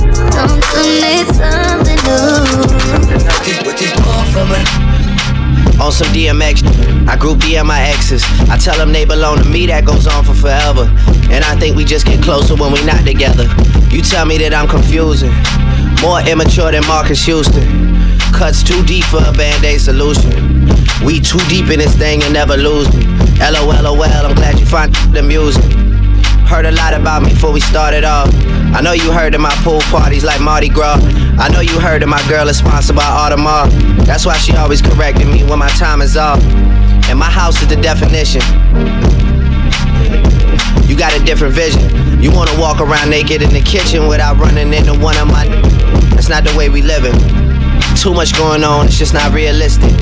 [5.80, 6.66] On some DMX,
[7.08, 8.24] I group DM my exes.
[8.50, 10.90] I tell them they belong to me, that goes on for forever.
[11.30, 13.46] And I think we just get closer when we not together.
[13.90, 15.34] You tell me that I'm confusing.
[16.02, 18.02] More immature than Marques Houston.
[18.34, 20.34] Cuts too deep for a band aid solution.
[21.06, 23.06] We too deep in this thing and never lose me.
[23.38, 25.64] LOL, I'm glad you find the music.
[26.50, 28.34] Heard a lot about me before we started off.
[28.76, 31.00] I know you heard of my pool parties like Mardi Gras.
[31.40, 33.72] I know you heard of my girl is sponsored by Audemars.
[34.06, 36.44] That's why she always correcting me when my time is off.
[37.08, 38.42] And my house is the definition.
[40.90, 42.22] You got a different vision.
[42.22, 45.48] You wanna walk around naked in the kitchen without running into one of my.
[46.14, 47.16] That's not the way we living.
[47.96, 49.94] Too much going on, it's just not realistic.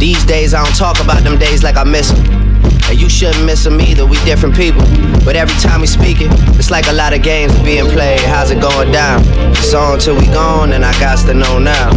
[0.00, 2.51] These days I don't talk about them days like I miss them.
[2.88, 4.82] And you shouldn't miss them either, we different people.
[5.24, 8.20] But every time we speak it, it's like a lot of games being played.
[8.20, 9.22] How's it going down?
[9.52, 11.90] It's on till we gone, and I got to know now.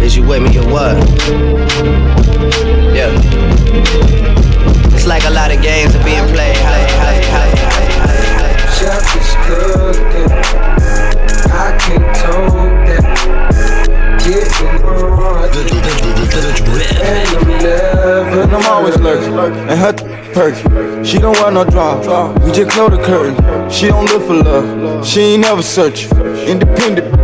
[0.00, 0.96] Is you with me or what?
[2.94, 3.12] Yeah.
[4.94, 6.56] It's like a lot of games are being played.
[8.76, 10.30] Chef is cooking.
[11.52, 13.04] I can't told that.
[14.24, 14.80] Getting
[18.30, 19.92] and I'm always lurking, and her
[20.32, 21.04] perky.
[21.04, 22.38] She don't want no drama.
[22.44, 23.70] We just close the curtain.
[23.70, 25.06] She don't look for love.
[25.06, 26.10] She ain't never searching.
[26.46, 27.14] Independent,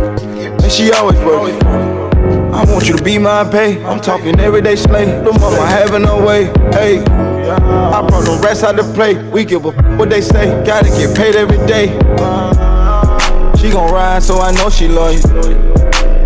[0.61, 1.61] and she always working.
[2.53, 3.83] I want you to be my pay.
[3.85, 5.23] I'm talking everyday slave.
[5.23, 6.45] The mama having no way.
[6.71, 9.17] Hey, I brought the rest out the plate.
[9.31, 10.63] We give a what they say.
[10.65, 11.87] Gotta get paid every day.
[13.57, 15.57] She gon' ride, so I know she love you.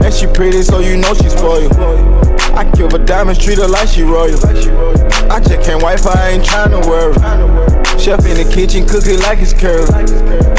[0.04, 1.72] And she pretty, so you know she spoiled.
[2.54, 4.38] I give her diamonds, treat her like she royal.
[5.32, 7.16] I just can't wipe I ain't tryna worry.
[8.00, 9.88] Chef in the kitchen, cook it like it's curly.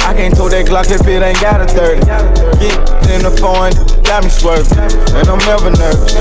[0.02, 2.00] I can't tow that Glock if it ain't got a 30.
[2.60, 3.72] Get in the phone,
[4.04, 6.12] got me swerving, and I'm never nervous.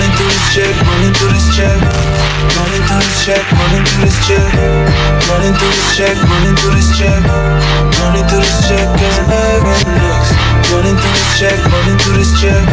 [0.00, 1.76] Running through this check, running through this check.
[2.56, 4.48] Running through this check, running through this check.
[5.28, 7.20] Running through this check, running through this check.
[8.00, 10.32] Running through this check, cause I never next.
[10.72, 12.64] Running through this check, running through this check.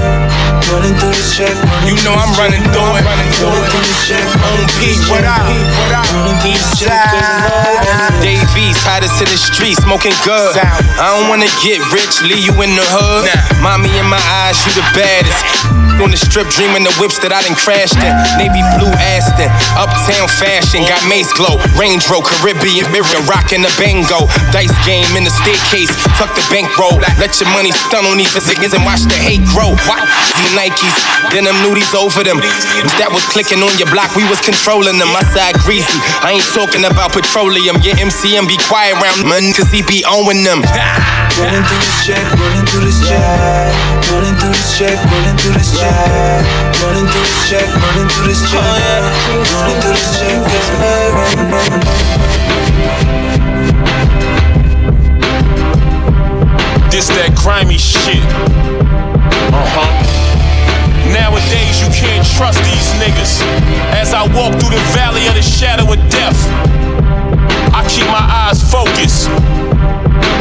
[0.72, 3.04] Running through this check, running You know I'm running through it.
[3.04, 5.44] Running through this check, On Pete, what up?
[5.44, 10.56] running through this check, cause I never Davies, hottest in the street, smoking good.
[10.64, 13.28] I don't wanna get rich, leave you in the hood.
[13.60, 15.76] Mommy in my eyes, you the baddest.
[15.98, 18.14] On the strip, dreaming the whips that I done crashed in.
[18.36, 19.50] Navy blue Aston,
[19.80, 21.58] uptown fashion, got mace glow.
[21.80, 24.28] Range Rover, Caribbean mirror, rocking the bango.
[24.52, 27.00] Dice game in the staircase, tuck the bankroll.
[27.22, 29.74] Let your money stun on these niggas and watch the hate grow.
[29.88, 30.04] Wow,
[30.36, 30.96] these Nikes,
[31.32, 32.42] then them nudies over them.
[33.00, 35.10] That was clicking on your block, we was controlling them.
[35.14, 37.80] My side greasy, I ain't talking about petroleum.
[37.86, 40.62] Your MCM be quiet around man, cause he be owing them.
[41.38, 43.22] Running through this check, running through this check.
[44.10, 46.42] Running through this check, running through this check.
[46.98, 48.64] Through this check, running through this check.
[49.54, 50.38] Running through this check,
[56.90, 58.24] This that grimy shit.
[59.54, 59.92] Uh huh.
[61.14, 63.46] Nowadays, you can't trust these niggas.
[63.94, 66.40] As I walk through the valley of the shadow of death,
[67.74, 69.30] I keep my eyes focused.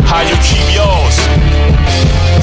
[0.07, 1.17] How you keep yours?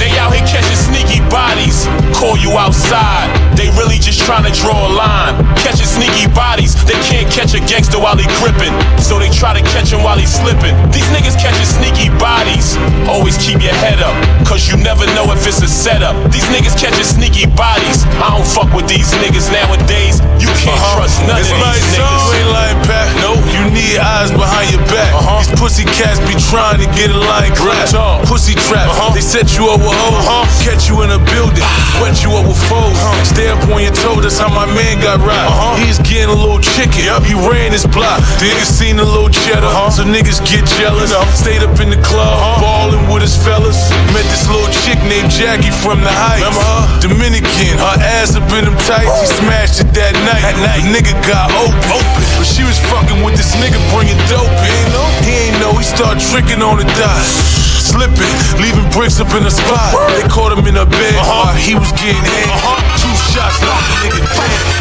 [0.01, 1.85] They out here catching sneaky bodies,
[2.17, 3.29] call you outside.
[3.55, 5.37] They really just trying to draw a line.
[5.63, 8.73] Catching sneaky bodies, they can't catch a gangster while he gripping.
[8.99, 10.73] So they try to catch him while he slipping.
[10.91, 12.75] These niggas catching sneaky bodies.
[13.07, 14.17] Always keep your head up,
[14.49, 16.17] cause you never know if it's a setup.
[16.33, 18.03] These niggas catching sneaky bodies.
[18.19, 20.19] I don't fuck with these niggas nowadays.
[20.41, 20.99] You can't uh-huh.
[20.99, 22.33] trust none It's of like these niggas.
[22.33, 23.07] ain't lying back.
[23.21, 23.42] Nope.
[23.73, 25.09] You need eyes behind your back.
[25.17, 25.41] Uh-huh.
[25.41, 27.89] These pussy cats be trying to get a line clap.
[28.29, 28.85] Pussy trap.
[28.85, 29.09] Uh-huh.
[29.17, 30.21] They set you up with hoes.
[30.21, 30.45] Uh-huh.
[30.61, 31.65] Catch you in a building.
[31.97, 32.93] Wet you up with foes.
[33.25, 34.21] Stay up on your toe.
[34.21, 35.81] That's how my man got robbed.
[35.81, 37.01] He's getting a little chicken.
[37.01, 37.25] Yep.
[37.25, 38.21] He ran his block.
[38.37, 39.65] Niggas seen a little cheddar.
[39.89, 41.09] So niggas get jealous.
[41.33, 42.61] Stayed up in the club.
[42.61, 43.89] Balling with his fellas.
[44.13, 46.45] Met this little chick named Jackie from the Heights.
[46.45, 46.85] Remember her?
[47.01, 47.81] Dominican.
[47.81, 49.17] Her ass up in them tights.
[49.17, 50.45] He smashed it that night.
[50.61, 51.81] The nigga got open.
[52.37, 54.85] But she was fucking with this nigga bringing dope in.
[55.23, 55.71] He ain't know.
[55.79, 57.23] He started tricking on the dot.
[57.79, 59.95] Slipping, leaving bricks up in the spot.
[60.19, 61.51] They caught him in a bed uh-huh.
[61.51, 62.47] while he was getting hit.
[62.51, 62.79] Uh-huh.
[62.99, 64.73] Two shots, left the nigga dead.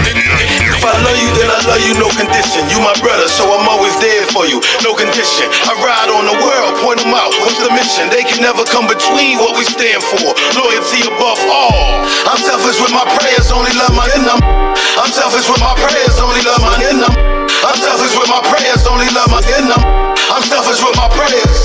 [0.75, 2.67] If I love you, then I love you, no condition.
[2.73, 5.47] You my brother, so I'm always there for you, no condition.
[5.67, 8.11] I ride on the world, point them out, what's the mission?
[8.11, 10.35] They can never come between what we stand for.
[10.59, 12.03] Loyalty above all.
[12.27, 14.41] I'm selfish with my prayers, only love my in them.
[14.99, 17.42] I'm selfish with my prayers, only love my in them.
[17.63, 19.71] I'm selfish with my prayers, only love my them.
[20.35, 21.63] I'm selfish with my prayers.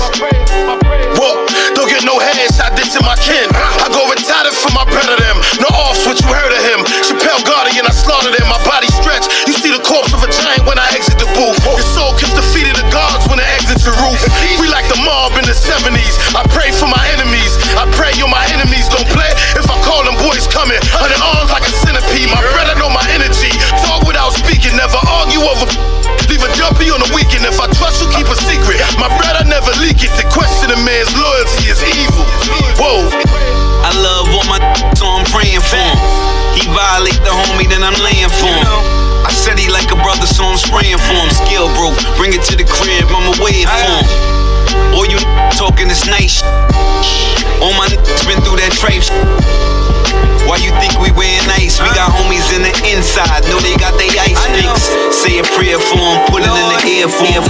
[1.18, 1.42] Whoa,
[1.74, 3.50] don't get no headshot, this in my kin.
[3.50, 5.42] I go retarded for my brother them.
[5.58, 6.86] No offs, what you heard of him.
[7.02, 8.46] Chappelle Guardian, I slaughtered him.
[8.46, 9.26] My body stretched.
[9.50, 11.58] You see the corpse of a giant when I exit the booth.
[11.66, 14.22] Your soul the feet the gods when it exits your roof.
[14.62, 16.14] We like the mob in the 70s.
[16.30, 17.58] I pray for my enemies.
[17.74, 18.86] I pray you're my enemies.
[18.86, 20.78] Don't play if I call them boys coming.
[20.94, 21.66] Under arms like
[25.38, 25.70] Argue over.
[26.26, 27.46] Leave a dumpy on the weekend.
[27.46, 28.82] If I trust you, keep a secret.
[28.98, 30.10] My brother never leak it.
[30.18, 32.26] To question a man's loyalty is evil.
[32.74, 33.06] Whoa.
[33.86, 34.58] I love all my
[34.98, 35.98] so I'm praying for him.
[36.58, 38.66] He violate the homie, then I'm laying for him.
[39.22, 41.30] I said he like a brother, so I'm spraying for him.
[41.30, 44.94] Skill broke, bring it to the crib, I'ma wait for him.
[44.94, 45.22] All you
[45.54, 46.42] talking this nice.
[47.62, 49.04] All my niggas been through that trap trade.
[50.48, 51.80] Why you think we wearing ice?
[51.80, 54.88] We got homies in the inside, know they got they ice mix.
[55.14, 57.44] Say a prayer for them, put it in the air for them.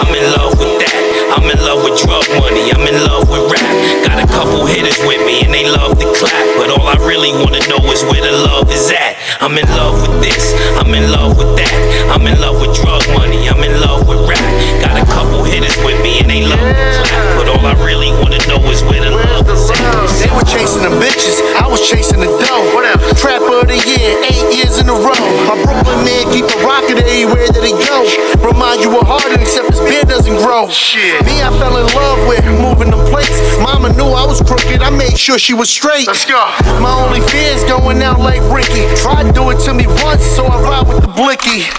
[0.00, 1.05] I'm in love with that.
[1.34, 2.70] I'm in love with drug money.
[2.70, 3.74] I'm in love with rap.
[4.06, 6.46] Got a couple hitters with me and they love to clap.
[6.58, 9.18] But all I really wanna know is where the love is at.
[9.40, 10.54] I'm in love with this.
[10.78, 11.74] I'm in love with that.
[12.10, 13.48] I'm in love with drug money.
[13.48, 14.46] I'm in love with rap.
[14.80, 17.36] Got a couple hitters with me and they love to clap.
[17.36, 19.76] But all I really wanna know is where the love is at.
[20.22, 22.64] They were chasing the bitches, I was chasing the dough.
[23.16, 25.22] Trapper of the year, eight years in a row.
[25.48, 28.06] My Brooklyn man keep a rocket everywhere that he go.
[28.40, 29.35] Remind you of Harden, except his beard
[30.66, 31.26] Oh, doesn't.
[31.26, 33.38] Me, I fell in love with moving them plates.
[33.62, 36.08] Mama knew I was crooked, I made sure she was straight.
[36.08, 36.42] Let's go.
[36.82, 38.82] My only fear is going out like Ricky.
[38.98, 41.70] Tried to do it to me once, so I ride with the blicky.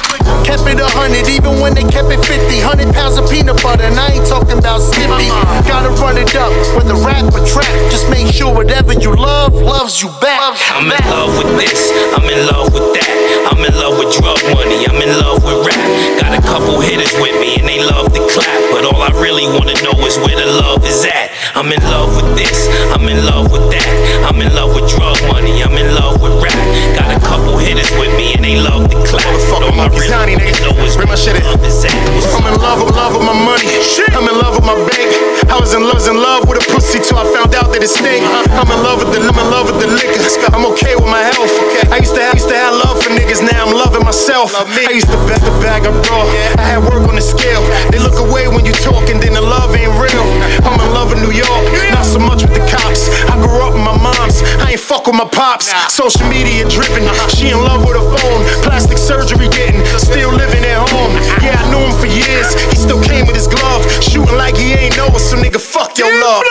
[0.48, 2.64] Kept it a hundred, even when they kept it 50.
[2.64, 5.28] Hundred pounds of peanut butter, and I ain't talking about Skippy.
[5.68, 7.68] Gotta run it up, whether rap or trap.
[7.92, 10.56] Just make sure whatever you love, loves you back.
[10.72, 13.27] I'm in love with this, I'm in love with that.
[13.58, 15.82] I'm in love with drug money, I'm in love with rap.
[16.22, 18.62] Got a couple hitters with me and they love to clap.
[18.70, 21.34] But all I really wanna know is where the love is at.
[21.58, 24.30] I'm in love with this, I'm in love with that.
[24.30, 26.54] I'm in love with drug money, I'm in love with rap.
[27.02, 29.26] Got a couple hitters with me and they love to clap.
[29.50, 31.98] But all I really wanna know is shit where the love is at.
[32.38, 33.66] I'm in love, I'm love with my money.
[34.14, 35.27] I'm in love with my bank.
[35.48, 37.88] I was in love, in love with a pussy till I found out that it
[37.88, 38.24] stink.
[38.52, 40.20] I'm in love with the, I'm in love with the liquor.
[40.52, 41.52] I'm okay with my health.
[41.88, 44.52] I used to have, used to have love for niggas, now I'm loving myself.
[44.56, 46.28] I used to bet the bag of raw.
[46.60, 47.64] I had work on the scale.
[47.96, 50.28] They look away when you talk, and then the love ain't real.
[50.68, 51.64] I'm in love with New York,
[51.96, 53.08] not so much with the cops.
[53.32, 54.44] I grew up with my moms.
[54.60, 55.72] I ain't fuck with my pops.
[55.88, 57.08] Social media driven.
[57.08, 57.32] Uh-huh.
[57.32, 58.42] She in love with a phone.
[58.68, 59.80] Plastic surgery getting.
[59.96, 61.16] Still living at home.
[61.16, 61.46] Uh-huh.
[61.46, 62.52] Yeah, I knew him for years.
[62.68, 63.88] He still came with his glove.
[64.04, 65.37] Shooting like he ain't know us.
[65.38, 66.42] So nigga, fuck your love.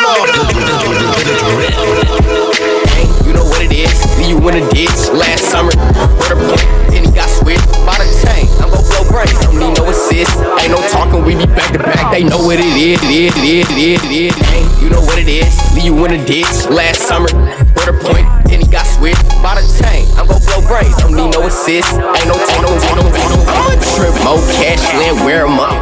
[3.27, 5.75] You know what it is, leave you in a ditch last summer.
[6.23, 6.63] Word of point,
[6.95, 8.47] then he got switched by the chain.
[8.63, 10.39] I'm gon' blow brains, don't need no assist.
[10.63, 12.13] Ain't no talking, we be back to back.
[12.13, 14.83] They know what it is, it is, it is, it is, it is.
[14.83, 17.27] You know what it is, leave you in a ditch last summer.
[17.75, 20.07] Word of point, then he got switched by the chain.
[20.15, 21.91] I'm gon' blow brains, don't need no assist.
[21.91, 23.51] Ain't no talking, no talking, no talking.
[23.51, 25.75] I'm a trip, more cash, land, wear 'em up.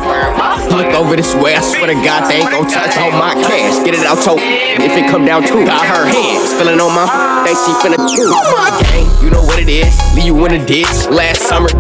[0.75, 3.79] Look over this way, I swear to God, they ain't gon' touch on my cash.
[3.87, 4.39] Get it out, toe.
[4.39, 7.07] If it come down to, got her hands feeling on my,
[7.47, 8.35] think she finna do.
[8.91, 11.71] Gang, you know what it is, leave you in a ditch last summer.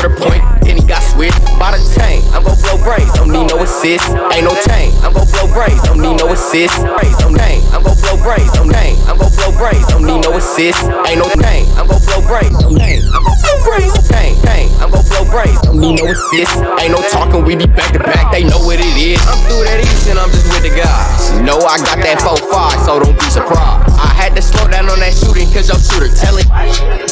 [0.00, 2.24] Of point, then he got switched by the chain.
[2.32, 4.08] I'm gon' blow brains, don't need no assist.
[4.32, 6.80] Ain't no chain, I'm gon' blow brains, don't need no assist.
[6.80, 8.96] Brains, don't name, I'm gon' blow brains, don't name.
[9.04, 10.80] I'm gon' blow brains, don't need no assist.
[11.06, 13.04] Ain't no name, I'm gon' blow brains, don't name.
[13.12, 14.72] I'm gon' blow brains, bang, bang.
[14.80, 16.56] I'm gon' blow brains, don't need no assist.
[16.80, 19.20] Ain't no talking, we be back to back, they know what it is.
[19.26, 21.34] I'm through that east and I'm just with the guys.
[21.42, 23.90] Know I got that 4-5, so don't be surprised.
[24.00, 26.46] I had to slow down on that shooting, cause your shooter telling.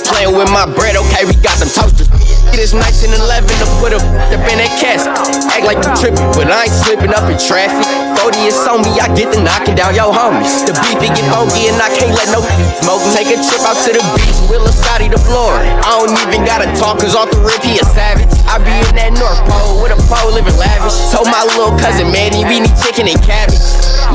[0.08, 2.08] Playing with my bread, okay, we got them toasters.
[2.52, 5.12] It is nice and 11 to put up up in that casket.
[5.52, 7.84] Act like you tripping, but I ain't slipping up in traffic.
[8.24, 10.64] 40 is on me, I get the knocking down your homies.
[10.64, 12.40] The beef it get bogey and I can't let no
[12.82, 13.04] smoke.
[13.12, 15.54] Take a trip out to the beach, Will and Scotty the floor.
[15.60, 18.32] I don't even gotta talk, cause off the rip he a savage.
[18.48, 20.96] I be in that North Pole with a pole living lavish.
[21.18, 23.58] Told my little cousin Manny we need chicken and cabbage.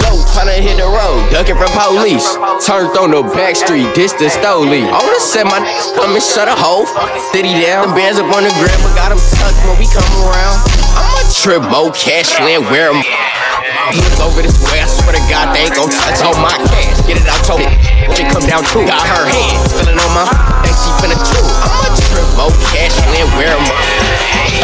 [0.08, 2.24] Low, tryna hit the road, ducking from police.
[2.64, 4.88] Turned on the back street, distance stoley.
[4.88, 5.60] Oh, I wanna set my
[6.00, 6.88] come and shut a whole
[7.36, 7.92] city down.
[7.92, 10.64] The bands up on the grab, but got them tucked when we come around.
[10.96, 13.04] I'ma trip, more cash, land, wear 'em.
[13.04, 17.04] Look over this way, I swear to God, they ain't gon' touch all my cash.
[17.04, 17.60] Get it out, toe.
[17.60, 20.24] When it come down to, got her hands feeling on my,
[20.64, 21.44] think she finna chew.
[21.68, 23.66] I'm a trip, more cash, land, wear 'em.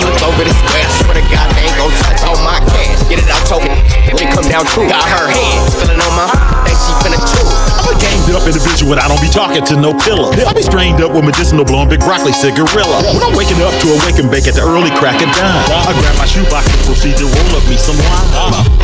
[0.05, 3.01] Look over this way, I swear to God, they ain't gon' touch all my cash.
[3.09, 3.59] Get it out, toe.
[3.59, 6.27] When it come down to, got her hands feeling on my,
[6.65, 7.68] think she finna chew.
[7.89, 10.29] I'm a gamed up individual, I don't be talking to no pillow.
[10.29, 13.01] I be strained up with medicinal blowing big broccoli cigarilla.
[13.17, 15.57] When I'm waking up to a wake and bake at the early crack of dawn,
[15.73, 18.29] I grab my shoebox and proceed to roll up me some wine.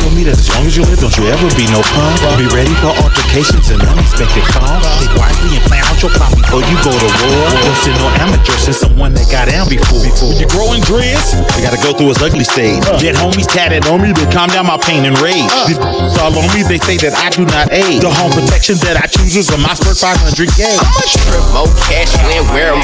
[0.02, 2.18] Tell me that as long as you live, don't you ever be no punk.
[2.34, 4.82] Be ready for altercations and unexpected calls.
[4.98, 7.46] Think wisely and plan out your plot before you go to war.
[7.62, 10.02] Don't send no amateur, send someone that got down before.
[10.02, 12.82] When you're growing dreads, you gotta go through his ugly stage.
[12.98, 15.46] Get homies tatted on me to calm down my pain and rage.
[15.70, 15.78] These
[16.18, 18.02] all on me, they say that I do not aid.
[18.02, 20.80] The home protection that I choose is a Mossberg 500 gauge.
[20.80, 22.80] I'm a trip, more cash, land, wear 'em.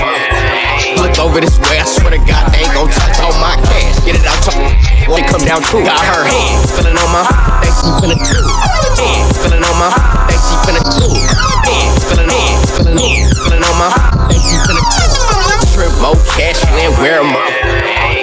[1.01, 3.96] Look over this way, I swear to God, they ain't gon' touch all my cash.
[4.05, 4.61] Get it out, toe.
[5.09, 7.25] When it come down to, got her hands feeling on my,
[7.65, 8.17] think she finna.
[8.21, 9.88] Hands feeling on my,
[10.29, 11.13] think she finna chew.
[11.65, 13.88] Hands feeling on, feeling on, on my,
[14.29, 15.32] think she finna.
[15.83, 17.35] Trip, more cash, land, wear 'em.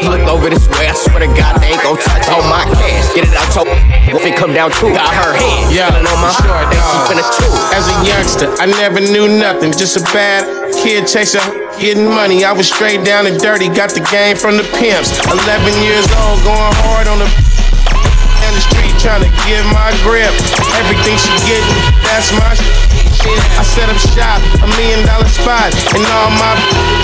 [0.08, 3.12] Look over this way, I swear to God, they ain't gon' touch on my cash.
[3.12, 3.68] Get it out, toe.
[4.16, 6.32] When it come down to, got her hands Yeah, on my,
[6.72, 7.52] think she finna chew.
[7.76, 10.48] As a youngster, I never knew nothing, just a bad
[10.80, 11.44] kid chasing
[11.82, 12.46] getting money.
[12.46, 15.12] I was straight down and dirty, got the game from the pimps.
[15.28, 20.32] 11 years old, going hard on the in the street trying to get my grip.
[20.80, 21.76] Everything she getting,
[22.08, 22.89] that's my shit.
[23.28, 26.56] I set up shop, a million dollar spot, and all my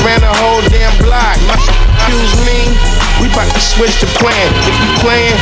[0.07, 1.36] ran a whole damn block.
[1.43, 2.72] My excuse me,
[3.20, 4.47] we about to switch the plan.
[4.63, 5.36] If you playing,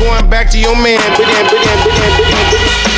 [0.00, 0.96] going back to your man.
[1.20, 2.96] But then, but then, but then, but then, but then.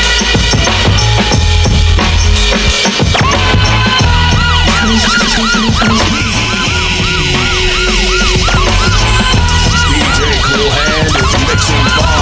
[9.99, 12.18] DJ Koolhand is mixing bomb.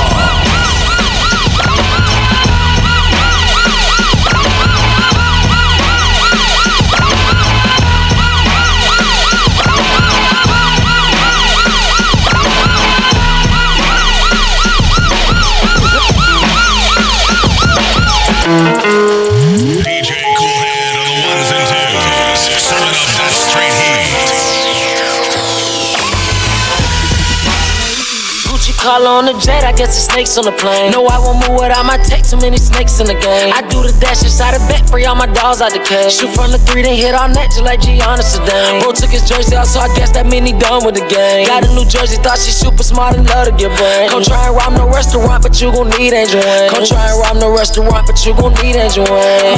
[29.26, 30.90] The jet, I guess the snakes on the plane.
[30.90, 33.52] No, I won't move without my tech, too many snakes in the game.
[33.52, 36.12] I do the dash inside the back, free all my dogs out the cage.
[36.16, 38.80] Shoot from the three, then hit all net, just like Giannis Sedan.
[38.80, 41.46] Bro took his jersey out, so I guess that mean he done with the game.
[41.46, 44.08] Got a new jersey, thought she super smart and love to get brain.
[44.08, 46.70] Come try and rob no restaurant, but you gon' need Angel Wayne.
[46.72, 49.56] Come try and rob no restaurant, but you gon' need Angel Wayne.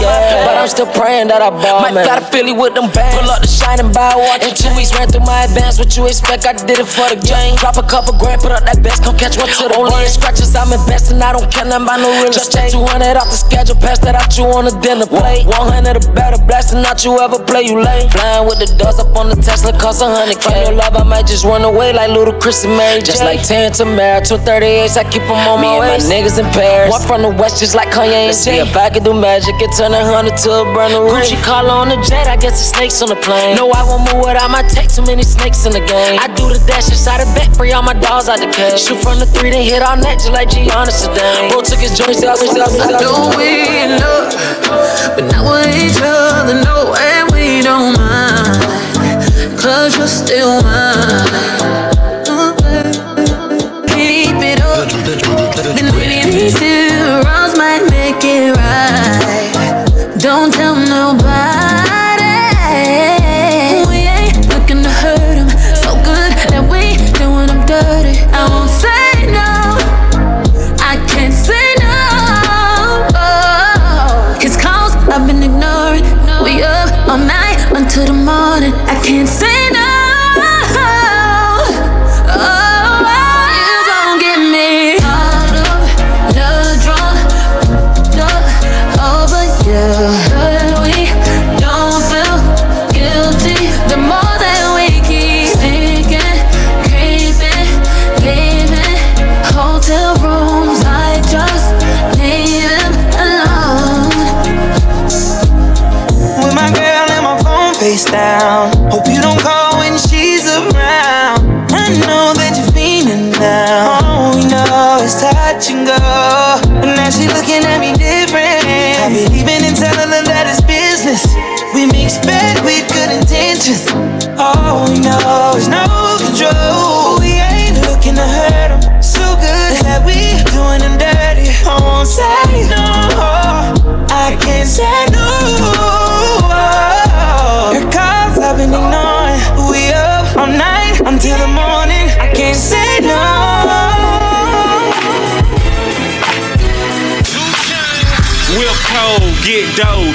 [0.00, 2.06] Yeah, but I'm still praying that I ball, Might man.
[2.06, 3.18] got a Philly with them bands.
[3.20, 5.78] Pull up the shining bow, watch In two weeks, ran through my advance.
[5.78, 6.46] What you expect?
[6.46, 7.56] I did it for the game.
[7.56, 10.54] Drop a couple grand, put up that best, come catch one to the Only scratches,
[10.54, 11.18] I'm investing.
[11.18, 12.70] I don't care nothing about no real Just estate.
[12.70, 15.46] 200 off the schedule, pass that out you on the dinner plate.
[15.50, 18.06] 100 a better, blasting out you ever play, you late.
[18.14, 20.46] Flying with the doors up on the Tesla, cost a hundred K.
[20.46, 23.42] From your love, I might just run away like little Chris and Mary Just like
[23.42, 26.90] 10 to Mary, 238, I keep them on Me my niggas in Paris.
[26.90, 29.74] One from the west, just like Kanye and See if I could do magic, it
[29.74, 31.10] turn a hundred to a brand new.
[31.10, 33.56] Gucci collar on the jet, I guess the snakes on the plane.
[33.56, 36.18] No, I won't move without my tech, too many snakes in the game.
[36.20, 38.78] I do the dash inside the back, free all my dogs out the cage.
[38.78, 40.48] Shoot from the three, then hit all net, just like.
[41.50, 44.32] Bro took his jersey out, his out, I know we in love,
[45.16, 48.62] but not with each other, no, and we don't mind.
[49.58, 51.28] Cause you're still mine.
[53.88, 54.88] Keep it up.
[55.76, 60.18] Then winning these two rounds might make it right.
[60.18, 60.71] Don't tell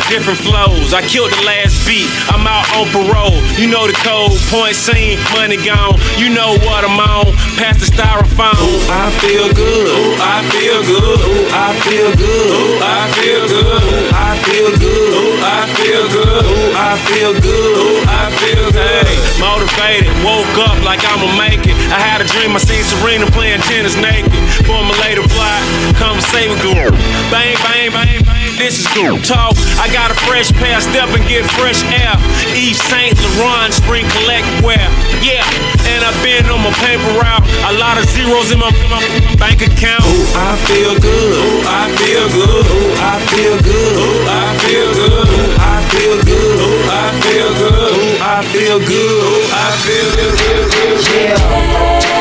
[0.09, 0.93] different flows.
[0.93, 3.35] I killed the last beat, I'm out on parole.
[3.59, 5.99] You know the code, point scene, money gone.
[6.17, 8.55] You know what I'm on, past the styrofoam.
[8.57, 13.43] Ooh, I feel good, ooh, I feel good, ooh, I feel good, ooh, I feel
[13.47, 18.31] good, ooh, I feel good, ooh, I feel good, ooh, I feel good, ooh, I
[18.39, 19.26] feel good.
[19.37, 21.77] Motivated, woke up like I'ma make it.
[21.93, 24.33] I had a dream, I seen Serena playing tennis naked.
[24.65, 25.61] Formulated plot,
[25.93, 26.89] conversate with guru.
[27.29, 29.21] Bang, bang, bang, bang, this is good.
[29.21, 32.17] Talk, I got a fresh pair, step and get fresh air.
[32.57, 34.81] Yves Saint Laurent, spring collect wear.
[35.21, 35.45] Yeah,
[35.85, 37.45] and I've been on my paper route.
[37.69, 38.99] A lot of zeros in my, my
[39.37, 40.01] bank account.
[40.01, 41.37] Ooh, I feel good.
[41.37, 42.65] Ooh, I feel good.
[42.73, 43.93] Ooh, I feel good.
[44.01, 45.29] Ooh, I feel good.
[45.29, 46.57] Ooh, I feel good.
[46.57, 47.93] Ooh, I feel good.
[47.93, 49.26] Ooh, I feel good.
[49.29, 51.05] I feel good.
[51.13, 52.16] Yeah.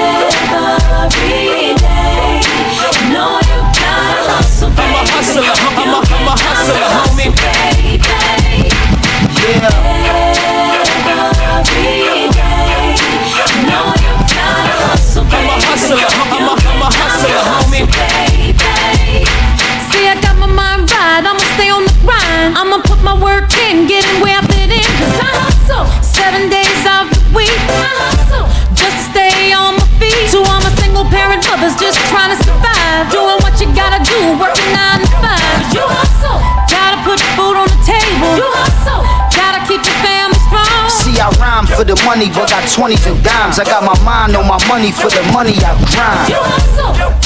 [41.86, 43.58] For the money, but got 20s and dimes.
[43.58, 46.34] I got my mind on my money for the money I grind.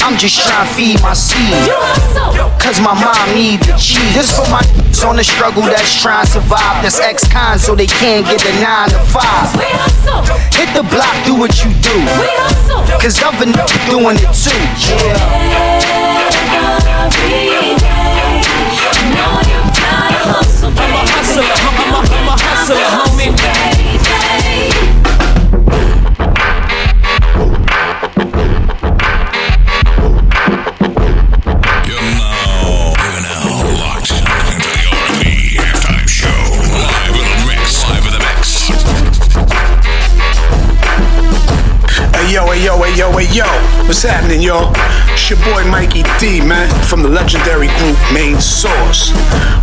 [0.01, 1.53] I'm just trying to feed my seed.
[2.61, 4.13] Cause my mom need the cheese.
[4.13, 4.61] This for my
[5.01, 6.83] on the struggle that's trying to survive.
[6.83, 9.57] That's ex-con so they can't get a 9 to 5.
[10.53, 11.97] Hit the block, do what you do.
[13.01, 14.53] Cause other niggas doing it too.
[14.93, 15.81] Yeah.
[20.61, 23.90] I'm a hustler, I'm a, I'm a hustler, homie.
[43.01, 43.45] Yo, hey yo.
[43.87, 44.71] What's happening, y'all?
[45.09, 49.11] It's your boy Mikey D, man, from the legendary group Main Source.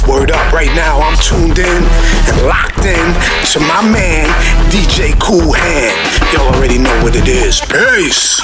[0.09, 1.83] Word up, right now I'm tuned in
[2.27, 3.15] and locked in
[3.53, 4.27] to my man,
[4.73, 6.33] DJ Koolhand.
[6.33, 7.61] Y'all already know what it is.
[7.61, 8.43] Peace.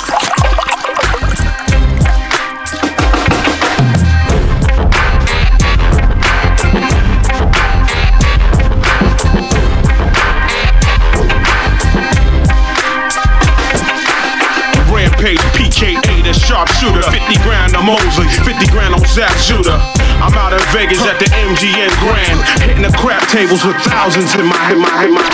[16.54, 17.02] Sharpshooter.
[17.10, 19.74] 50 grand on Mosley, 50 grand on Zab Judah.
[20.22, 24.46] I'm out in Vegas at the MGM Grand, hitting the crap tables with thousands in
[24.46, 25.26] my, in my, in my.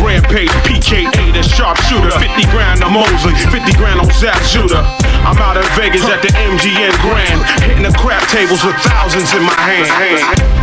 [0.00, 2.16] Rampage, PKA, the sharpshooter.
[2.16, 4.80] 50 grand on Mosley, 50 grand on Zab Judah.
[5.28, 9.42] I'm out in Vegas at the MGM Grand, hitting the crap tables with thousands in
[9.44, 10.53] my hand.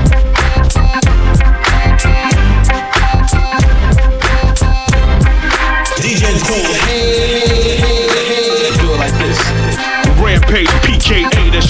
[10.22, 11.62] Rampage, PKA, the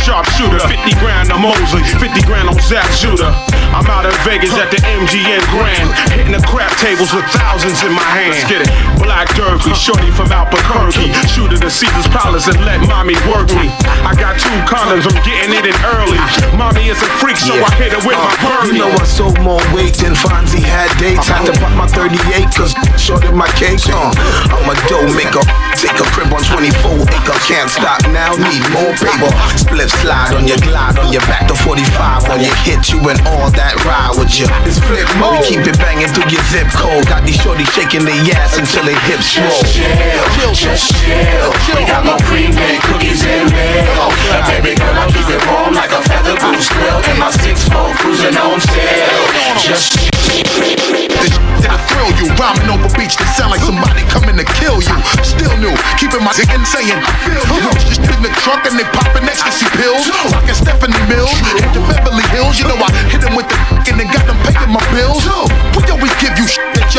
[0.41, 0.67] sharpshooter.
[0.67, 3.33] 50 grand on Mosley, 50 grand on Zab Judah.
[3.71, 7.93] I'm out in Vegas at the MGM Grand, hitting the crap tables with thousands in
[7.93, 8.35] my hand.
[8.35, 8.71] Let's get it.
[8.99, 11.13] Black Derby, shorty from Albuquerque.
[11.31, 13.71] Shooter to Caesar's Palace and let mommy work me.
[14.03, 16.19] I got two condoms, I'm getting it in early.
[16.57, 18.75] Mommy is a freak, so I hit her with my Bernie.
[18.75, 21.27] You know I sold more weight than Fonzie had dates.
[21.31, 23.79] Had to pop my 38 cause shorted my cake.
[23.87, 24.11] Uh,
[24.51, 25.43] I'm a dough maker.
[25.79, 27.39] Take a crib on 24 acre.
[27.47, 29.31] Can't stop now, need more paper.
[29.55, 32.29] Split slide on your glide, on your back to 45.
[32.29, 34.47] On your hit you and all that ride with you.
[34.67, 35.41] It's flip mode.
[35.41, 37.07] We keep it banging through your zip code.
[37.07, 39.49] Got these shorties shaking their ass until they hips roll.
[39.49, 41.49] Just chill, just chill.
[41.75, 44.13] We got more pre-made cookies and milk.
[44.35, 46.99] And baby girl, I keep it warm like a feather goose grill.
[47.07, 49.23] And my six four cruising on tail.
[49.57, 52.31] Just This that'll thrill you.
[52.39, 54.95] Rhyming over beats that sound like somebody coming to kill you.
[55.21, 57.67] Still new, keeping my dick and saying, I feel you.
[57.85, 60.07] Just in the trunk and they popping ecstasy pills.
[60.33, 62.57] Rockin' Stephanie Mills, hit the Beverly Hills.
[62.57, 63.57] You know I hit them with the
[63.91, 65.21] and they got them paying my bills.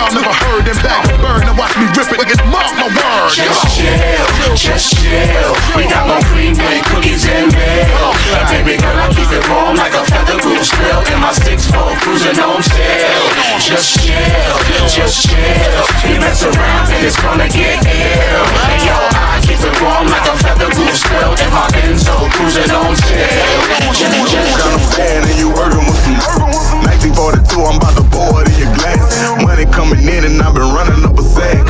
[0.03, 2.18] Y'all never heard and bag a bird and watch me rip it.
[2.18, 3.38] Niggas, mark my words.
[3.38, 5.55] Just chill, just chill.
[5.78, 8.18] We got more pre-made cookies and milk.
[8.50, 11.07] Baby girl, I keep it warm like a feather goose grill.
[11.07, 13.22] And my six four cruising on tail.
[13.62, 14.59] Just chill,
[14.90, 15.84] just chill.
[16.11, 18.44] You mess around and it's gonna get ill.
[18.74, 21.30] And yo, I keep it warm like a feather goose grill.
[21.38, 23.62] And my Benzo cruising on tail.
[23.94, 28.42] Just, just, Got a pan and you working with some 1942, I'm about to pour
[28.42, 29.22] it in your glass.
[29.63, 31.63] Money coming in and I've been running up a sack.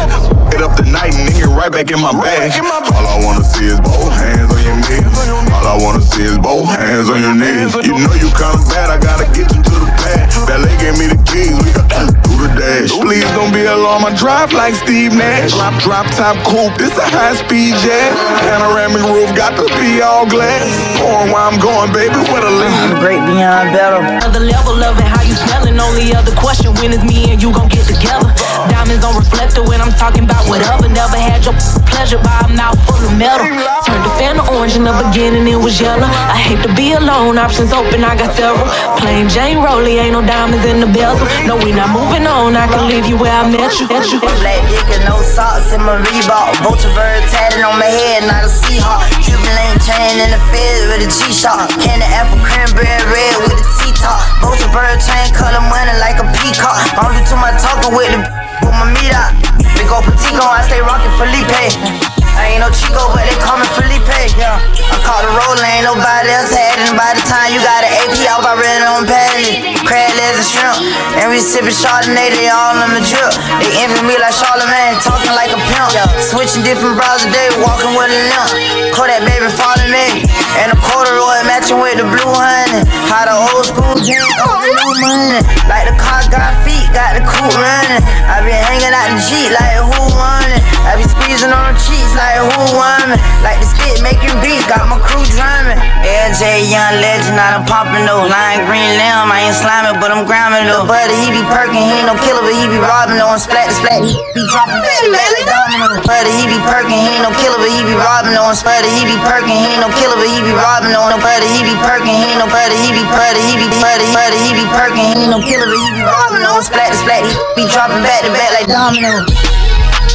[0.51, 2.53] Get up the night and then get right back in my bag.
[2.65, 5.13] All I wanna see is both hands on your knees.
[5.53, 7.75] All I wanna see is both hands on your knees.
[7.85, 10.27] You know you kinda bad, I gotta get you to the pad.
[10.47, 12.91] Ballet gave me the keys, we got do the dash.
[12.99, 15.55] Please don't be alarmed, I drive like Steve Nash.
[15.55, 18.11] Drop, drop top coupe, this a high speed jet.
[18.43, 20.67] Panoramic roof, got to be all glass.
[20.99, 22.99] Pouring where I'm going, baby, where the lean.
[22.99, 24.03] Great beyond better.
[24.03, 25.79] Another level of it, how you smelling?
[25.79, 28.29] Only other question, when is me and you gon' get together?
[28.71, 30.89] Diamonds on reflector when I'm talking about whatever.
[30.89, 31.55] Never had your
[31.87, 33.47] pleasure, but I'm now full of metal.
[33.87, 36.07] Turned the fan to orange in the beginning, it was yellow.
[36.07, 38.67] I hate to be alone, options open, I got several.
[38.99, 39.59] Plain Jane
[39.93, 41.29] Ain't no diamonds in the bezel.
[41.45, 43.85] No, we not moving on, I can leave you where I met you.
[43.93, 44.19] Met you.
[44.21, 46.57] Black dick and no socks in my Reebok.
[46.65, 49.05] Vulture bird tatted on my head, not a Seahawk.
[49.21, 51.77] Cuban lane chain in the fed with a G-Shock.
[51.77, 54.21] Candy apple cranberry red with a T-top.
[54.41, 56.81] Vulture bird chain color money like a peacock.
[56.97, 58.21] Do too much talking with the
[58.65, 59.37] with my meat out.
[59.77, 62.22] Big old Patico, I stay rockin' Felipe.
[62.43, 64.03] I ain't no Chico, but they call me Felipe.
[64.35, 64.59] Yeah.
[64.59, 66.91] I caught the roll, ain't nobody else had it.
[66.99, 69.79] By the time you got an AP off, I really on patty.
[69.87, 70.79] Crab legs and shrimp.
[71.23, 73.31] And we sippin' Chardonnay, they all on the drip.
[73.63, 75.95] They envy me like Charlemagne, talking like a pimp.
[76.19, 78.51] Switching different bras a day, walking with a limp.
[78.91, 80.27] Call that baby falling me.
[80.59, 82.83] And a corduroy matching with the blue honey.
[83.07, 85.41] How the old school drink on the new money.
[85.71, 88.03] Like the car got feet, got the coupe running.
[88.27, 90.42] I be hanging out the Jeep like who won?
[90.83, 92.75] I be squeezing on cheeks like who
[93.07, 93.17] me?
[93.47, 95.79] Like the spit making beats, got my crew drumming.
[96.03, 98.27] LJ, young legend, I done popping those.
[98.27, 100.83] Lime green limb, I ain't slimy, but I'm gramming though.
[100.83, 103.31] Buddy, he be perking, he ain't no killer, but he be robbing though.
[103.31, 106.03] And splat to splat, he be dropping back like domino.
[106.03, 108.51] Buddy, he be perking, he ain't no killer, but he be robbing though.
[108.51, 111.03] And splat, he be perking, he ain't no killer, but he be robbing though.
[111.23, 114.39] Buddy he be perking, he ain't no buddy, he be buddy, he be buddy, buddy,
[114.43, 116.59] he be perking, he ain't no killer, but he be robbing though.
[116.59, 119.23] Splat to splat, he be dropping back to back like domino.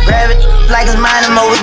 [0.08, 0.40] Grab it
[0.72, 1.60] like it's mine, I'm over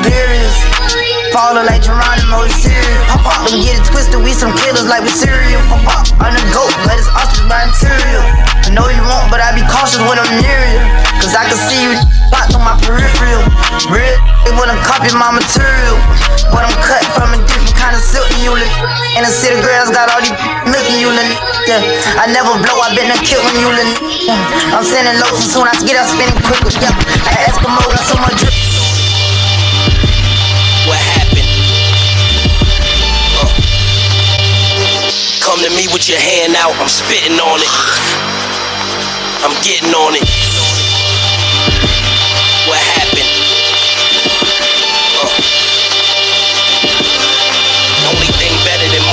[1.32, 3.00] Falling like Geronimo, it's serious.
[3.08, 5.60] Pop up, don't get it twisted, we some killers like we cereal.
[5.66, 8.22] Pop up, on the goat, but it's ostrich by interior.
[8.64, 11.03] I know you won't, but I be cautious when I'm near you.
[11.24, 11.96] Cause I can see you
[12.28, 13.40] blocked on my peripheral.
[13.88, 14.12] Real,
[14.44, 15.96] they wanna copy my material.
[16.52, 18.68] But I'm cut from a different kind of silk unit.
[19.16, 20.36] And the city girls got all these
[20.68, 21.08] milking you,
[21.64, 21.80] yeah.
[22.20, 23.72] I never blow, I been a kill when you,
[24.28, 24.36] yeah.
[24.76, 26.92] I'm sending lows and soon I get out spinning quick with, yeah.
[27.24, 28.52] Like Eskimo, got so much drip.
[30.84, 31.48] What happened
[33.40, 33.48] uh,
[35.40, 37.72] come to me with your hand out, I'm spitting on it.
[39.40, 40.53] I'm getting on it.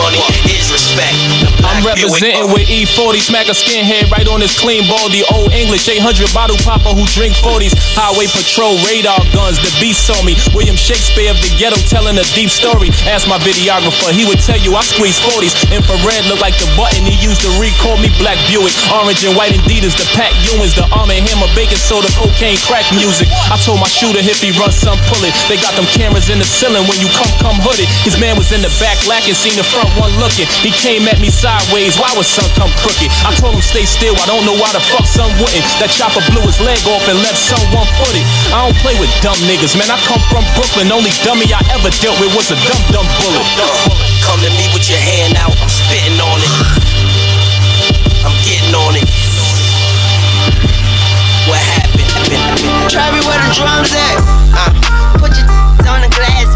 [0.02, 0.18] Money
[0.50, 1.51] is respect.
[1.62, 5.22] I'm representing with E40, smack a skinhead right on his clean baldy.
[5.30, 7.78] Old English 800 bottle popper who drink 40s.
[7.94, 10.34] Highway patrol radar guns, the beast on me.
[10.58, 12.90] William Shakespeare of the ghetto telling a deep story.
[13.06, 15.54] Ask my videographer, he would tell you I squeeze 40s.
[15.70, 18.10] Infrared look like the button he used to recall me.
[18.18, 22.10] Black Buick, orange and white Adidas, the Pat Ewings, the Arm and Hammer, bacon soda,
[22.18, 23.30] cocaine, crack music.
[23.54, 25.34] I told my shooter if he runs some, pull it.
[25.46, 27.86] They got them cameras in the ceiling when you come, come hooded.
[28.02, 30.50] His man was in the back lacking, seen the front one looking.
[30.66, 32.00] He came at me side sideways.
[32.00, 33.12] Why would son come crooked?
[33.28, 34.16] I told him stay still.
[34.24, 35.66] I don't know why the fuck some wouldn't.
[35.84, 38.24] That chopper blew his leg off and left son one footed.
[38.56, 39.92] I don't play with dumb niggas, man.
[39.92, 40.88] I come from Brooklyn.
[40.92, 43.44] Only dummy I ever dealt with was a dumb dumb bullet.
[44.24, 45.52] Come to me with your hand out.
[45.60, 46.54] I'm spitting on it.
[48.24, 49.08] I'm getting on it.
[51.50, 52.08] What happened?
[52.88, 54.18] Try me where the drums at.
[54.56, 54.72] Uh,
[55.20, 55.48] put your
[55.90, 56.48] on the glass.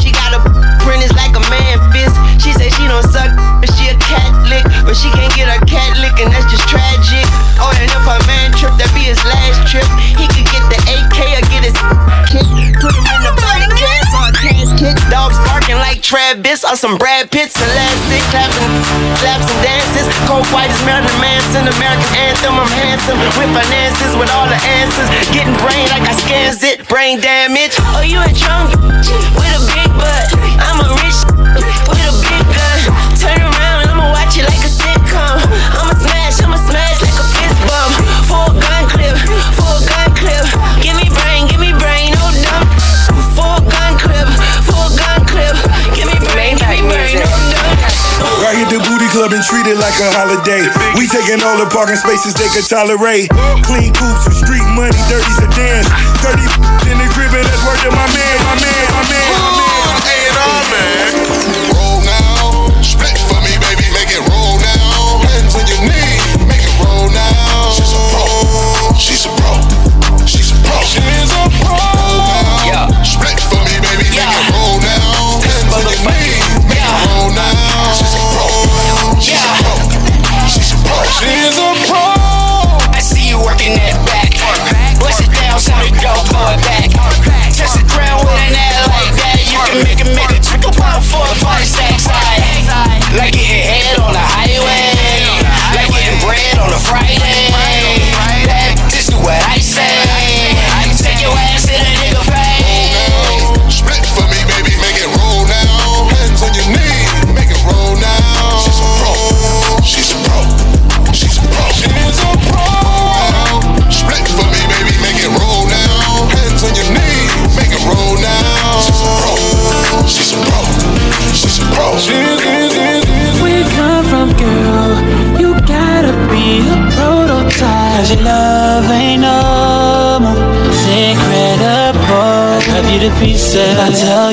[0.00, 0.40] She got a
[0.80, 2.16] print is like a man fist.
[2.40, 3.32] She say she don't suck,
[4.54, 4.64] lick.
[4.86, 7.26] But she can't get her cat lick, and that's just tragic.
[7.58, 9.86] Oh, and if her man trip, that be his last trip.
[10.14, 11.76] He could get the AK or get his
[12.30, 12.46] kick.
[12.78, 14.94] Put him in the body cast or a casket.
[15.10, 18.72] Dogs barking like Travis or some Brad Pitts and last six clapping,
[19.18, 20.06] slaps and dances.
[20.30, 22.54] Cold white is Marilyn Manson, American anthem.
[22.54, 25.08] I'm handsome with finances, with all the answers.
[25.34, 27.74] Getting brain like I scans it, brain damage.
[27.96, 28.76] Oh, you a drunk
[29.34, 30.26] with a big butt.
[30.60, 31.18] I'm a rich
[48.54, 50.62] Right here, the booty club and treat it like a holiday.
[50.94, 53.26] We taking all the parking spaces they could tolerate.
[53.66, 55.90] Clean coops with street money, dirty sedans.
[56.22, 56.46] 30
[56.86, 58.73] in the crib and that's worth man, my man, my man,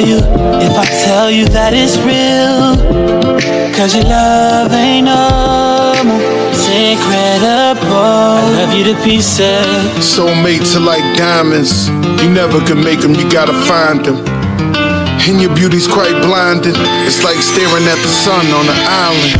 [0.01, 2.73] you, if I tell you that it's real,
[3.75, 7.85] cause your love ain't normal, it's incredible.
[7.85, 9.65] I love you to pieces.
[10.01, 11.89] Soulmates are like diamonds.
[12.21, 14.25] You never can make them, you gotta find them.
[15.29, 16.73] And your beauty's quite blinding.
[17.05, 19.37] It's like staring at the sun on the island.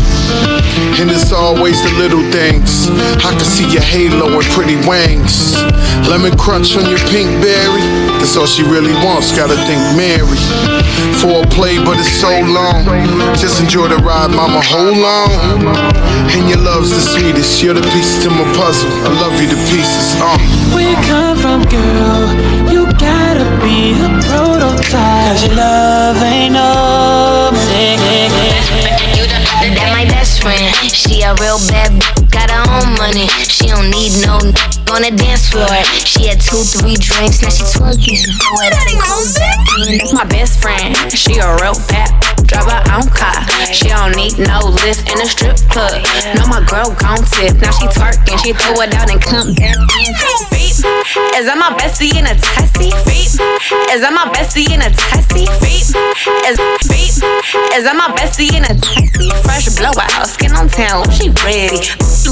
[1.02, 2.88] And it's always the little things.
[3.26, 5.58] I can see your halo and pretty wings.
[6.06, 8.11] Lemon crunch on your pink berry.
[8.32, 9.36] That's all she really wants.
[9.36, 10.40] Gotta think Mary.
[11.20, 12.88] For a play, but it's so long.
[13.36, 14.64] Just enjoy the ride, mama.
[14.64, 15.68] Hold on.
[16.32, 17.62] And your love's the sweetest.
[17.62, 18.88] You're the piece to my puzzle.
[19.04, 20.16] I love you to pieces.
[20.24, 20.40] Uh.
[20.72, 22.32] Where you come from, girl?
[22.72, 25.36] You gotta be a prototype.
[25.36, 27.52] Cause your love ain't no
[29.76, 30.72] That my best friend.
[30.88, 33.28] She a real bad b- got her own money.
[33.52, 35.72] She don't need no n- on the dance floor.
[36.04, 38.20] She had two, three drinks, now she twerking.
[38.20, 39.98] She throw it out and come back in.
[39.98, 40.92] That's my best friend.
[41.16, 42.12] She a real bad.
[42.44, 43.40] Drive her own car.
[43.72, 45.96] She don't need no lift in a strip club.
[46.36, 47.56] No, my girl gon' tip.
[47.64, 48.36] Now she twerking.
[48.44, 50.12] She throw it out and come back in.
[50.52, 50.84] Feet.
[51.40, 52.92] Is that my bestie in a testy?
[53.08, 53.40] Feet.
[53.96, 55.48] Is that my bestie in a testy?
[55.64, 55.88] Feet.
[56.44, 56.60] Is
[56.92, 57.16] feet.
[57.72, 59.32] Is that my bestie in a testy?
[59.48, 61.08] Fresh blowout, skin on town.
[61.16, 61.80] She ready.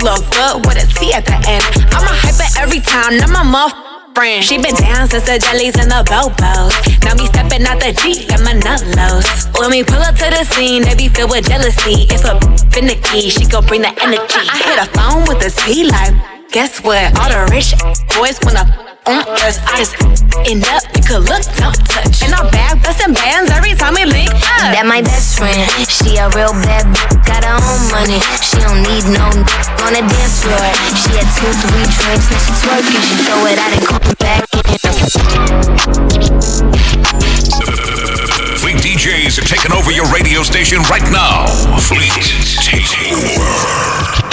[0.03, 1.64] Look good with a T at the end.
[1.91, 3.18] I'm a hyper every time.
[3.18, 3.74] Now my muff
[4.14, 4.43] friend.
[4.43, 6.74] She been down since the jellies and the bobos.
[7.04, 9.28] Now me stepping out the Jeep, got my nullos.
[9.60, 12.08] When we pull up to the scene, they be filled with jealousy.
[12.10, 12.39] If a
[12.72, 14.43] finicky, she gon' bring the energy.
[14.43, 16.14] I hit a phone with a T like,
[16.52, 17.16] guess what?
[17.20, 17.74] All the rich
[18.16, 19.60] boys wanna on us.
[19.64, 19.95] I just
[20.47, 22.24] end up, you could look, don't touch.
[22.24, 24.74] And I'm back busting bands every time we link up.
[24.76, 25.68] That my best friend.
[25.88, 28.20] She a real bad b- got her own money.
[28.43, 29.45] She don't need no n-
[29.86, 30.68] on the dance floor.
[31.00, 33.02] She had two, three drinks, now she twerking.
[33.04, 34.80] She throw it out and come back in.
[38.60, 41.47] Fleet DJs are taking over your radio station right now.
[41.80, 42.12] Fleet,
[42.62, 44.29] take over.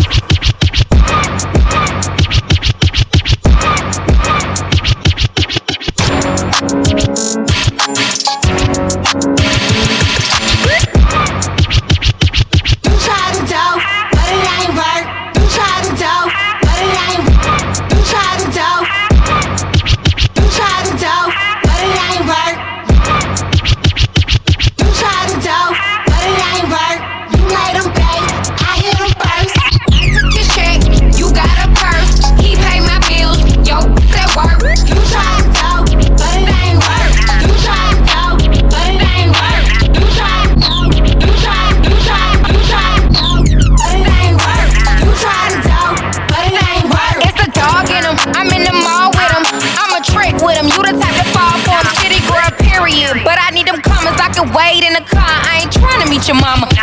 [56.29, 56.76] Ain't trying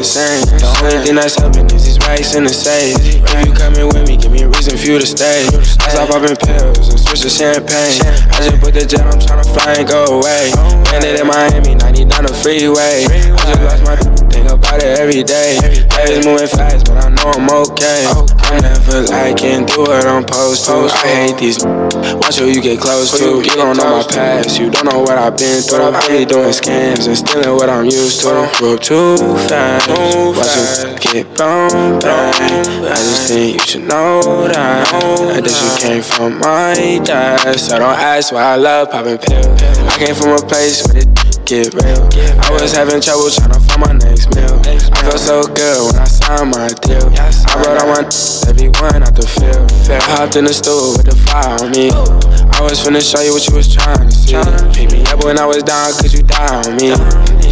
[0.00, 0.58] going insane.
[0.58, 2.96] The only thing that's helping is these racks in the safe.
[3.00, 5.46] If you coming with me, give me a reason for you to stay.
[5.46, 8.00] I stop popping pills and switch champagne.
[8.30, 10.54] I just put the jet, I'm tryna fly and go away.
[10.94, 13.04] Landed in Miami, 90 down the freeway.
[13.04, 15.58] I just lost my think about it every day.
[16.00, 18.08] Is moving fast, but I know I'm okay.
[18.48, 20.88] I'm never liking, do what I'm supposed to.
[20.88, 21.62] I hate these.
[21.62, 23.42] Watch who you get close to.
[23.42, 25.92] You don't know my past, you don't know what I've been through.
[25.92, 28.30] I be doing scams and stealing what I'm used to.
[28.30, 32.34] Up too fast, watch you get blown back.
[32.40, 34.88] I just think you should know that.
[34.90, 37.58] That you came from my dad.
[37.58, 39.62] So don't ask why I love popping pills.
[39.62, 41.08] I came from a place where it
[41.50, 42.06] get real.
[42.46, 44.54] I was having trouble trying to find my next meal.
[44.62, 47.10] I felt so good when I signed my deal.
[47.18, 47.26] I
[47.58, 48.06] brought all my
[48.46, 49.66] everyone out the field.
[49.82, 51.90] Fell hopped in the stool with the fire on me.
[51.90, 54.38] I was finna show you what you was trying to see.
[54.70, 56.94] Pick me up when I was down, cause you died on me.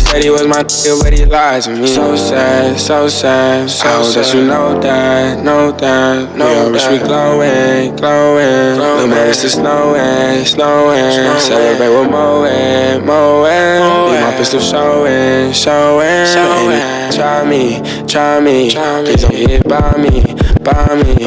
[0.08, 1.86] Said he was my nigga, but he lied to me.
[1.86, 3.68] So sad, so sad.
[3.68, 3.86] So sad.
[3.86, 6.34] I hope that you know that, know that.
[6.34, 8.78] No, wish we glowing, glowing.
[8.78, 11.38] The man, it's snowing, snowing.
[11.40, 14.08] Celebrate with Moet, Moet.
[14.08, 16.06] Leave my pistol showing, showing.
[16.06, 18.70] And try me, try me.
[19.04, 20.27] Please don't get by me,
[20.68, 21.24] me.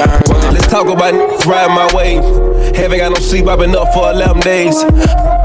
[0.51, 2.15] Let's talk about niggas riding my way.
[2.75, 4.81] Haven't got no sleep, I've been up for 11 days.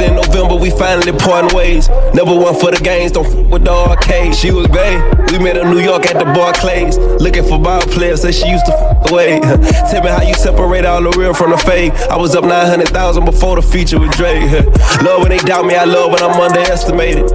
[0.00, 1.88] In November, we finally parting ways.
[2.12, 4.34] Never one for the games, don't f with the arcade.
[4.34, 5.00] She was bae.
[5.32, 6.98] We met in New York at the Barclays.
[6.98, 9.40] Looking for ball players, said she used to f away.
[9.90, 11.92] Tell me how you separate all the real from the fake.
[12.10, 14.50] I was up 900,000 before the feature with Drake.
[15.02, 17.28] Love when they doubt me, I love when I'm underestimated.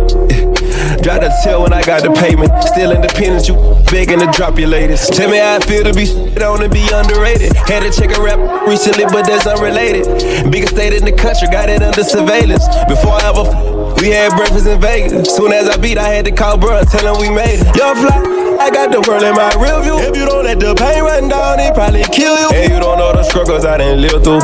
[1.04, 2.52] Try to tell when I got the payment.
[2.64, 3.56] Still independent, you
[3.90, 5.14] begging to drop your latest.
[5.14, 7.56] Tell me how I feel to be shit on and be underrated.
[7.56, 10.06] Had to check a rap recently, but that's unrelated.
[10.52, 12.68] Biggest state in the country, got it under surveillance.
[12.92, 15.34] Before I ever f- we had breakfast in Vegas.
[15.36, 17.76] Soon as I beat, I had to call bruh, tell him we made it.
[17.78, 18.20] Young fly,
[18.60, 19.98] I got the world in my rear view.
[20.00, 22.50] If you don't let the pain run down, it probably kill you.
[22.54, 24.42] And you don't know the struggles I didn't live through.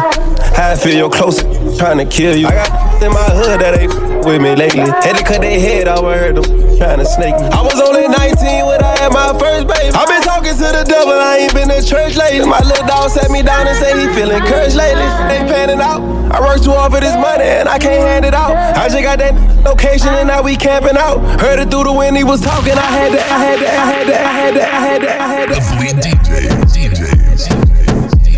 [0.55, 1.41] How I feel your close,
[1.77, 2.47] trying to kill you.
[2.47, 3.93] I got in my hood that ain't
[4.25, 4.81] with me lately.
[4.81, 6.45] Had to cut their head off, I heard them
[6.77, 7.47] trying to snake me.
[7.49, 9.93] I was only 19 when I had my first baby.
[9.93, 12.45] i been talking to the devil, I ain't been to church lately.
[12.47, 15.05] My little dog sat me down and said he feeling cursed lately.
[15.31, 16.01] Ain't panning out.
[16.31, 18.53] I work too hard for this money and I can't hand it out.
[18.53, 19.33] I just got that
[19.63, 21.21] location and now we camping out.
[21.41, 22.73] Heard it through the wind, he was talking.
[22.73, 25.09] I had to, I had to, I had to, I had to, I had to,
[25.09, 25.55] I had to.
[25.55, 27.67] The Fleet DJs, DJs.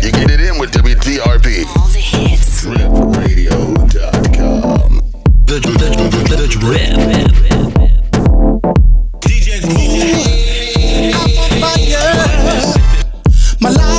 [0.04, 1.66] You get it in with WDRP.
[1.76, 3.19] All the hits.
[6.10, 6.90] The Drip.
[13.60, 13.89] My life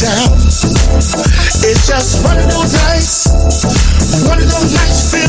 [0.00, 0.32] down.
[1.60, 3.28] It's just one of those nights,
[4.24, 5.19] one of those nights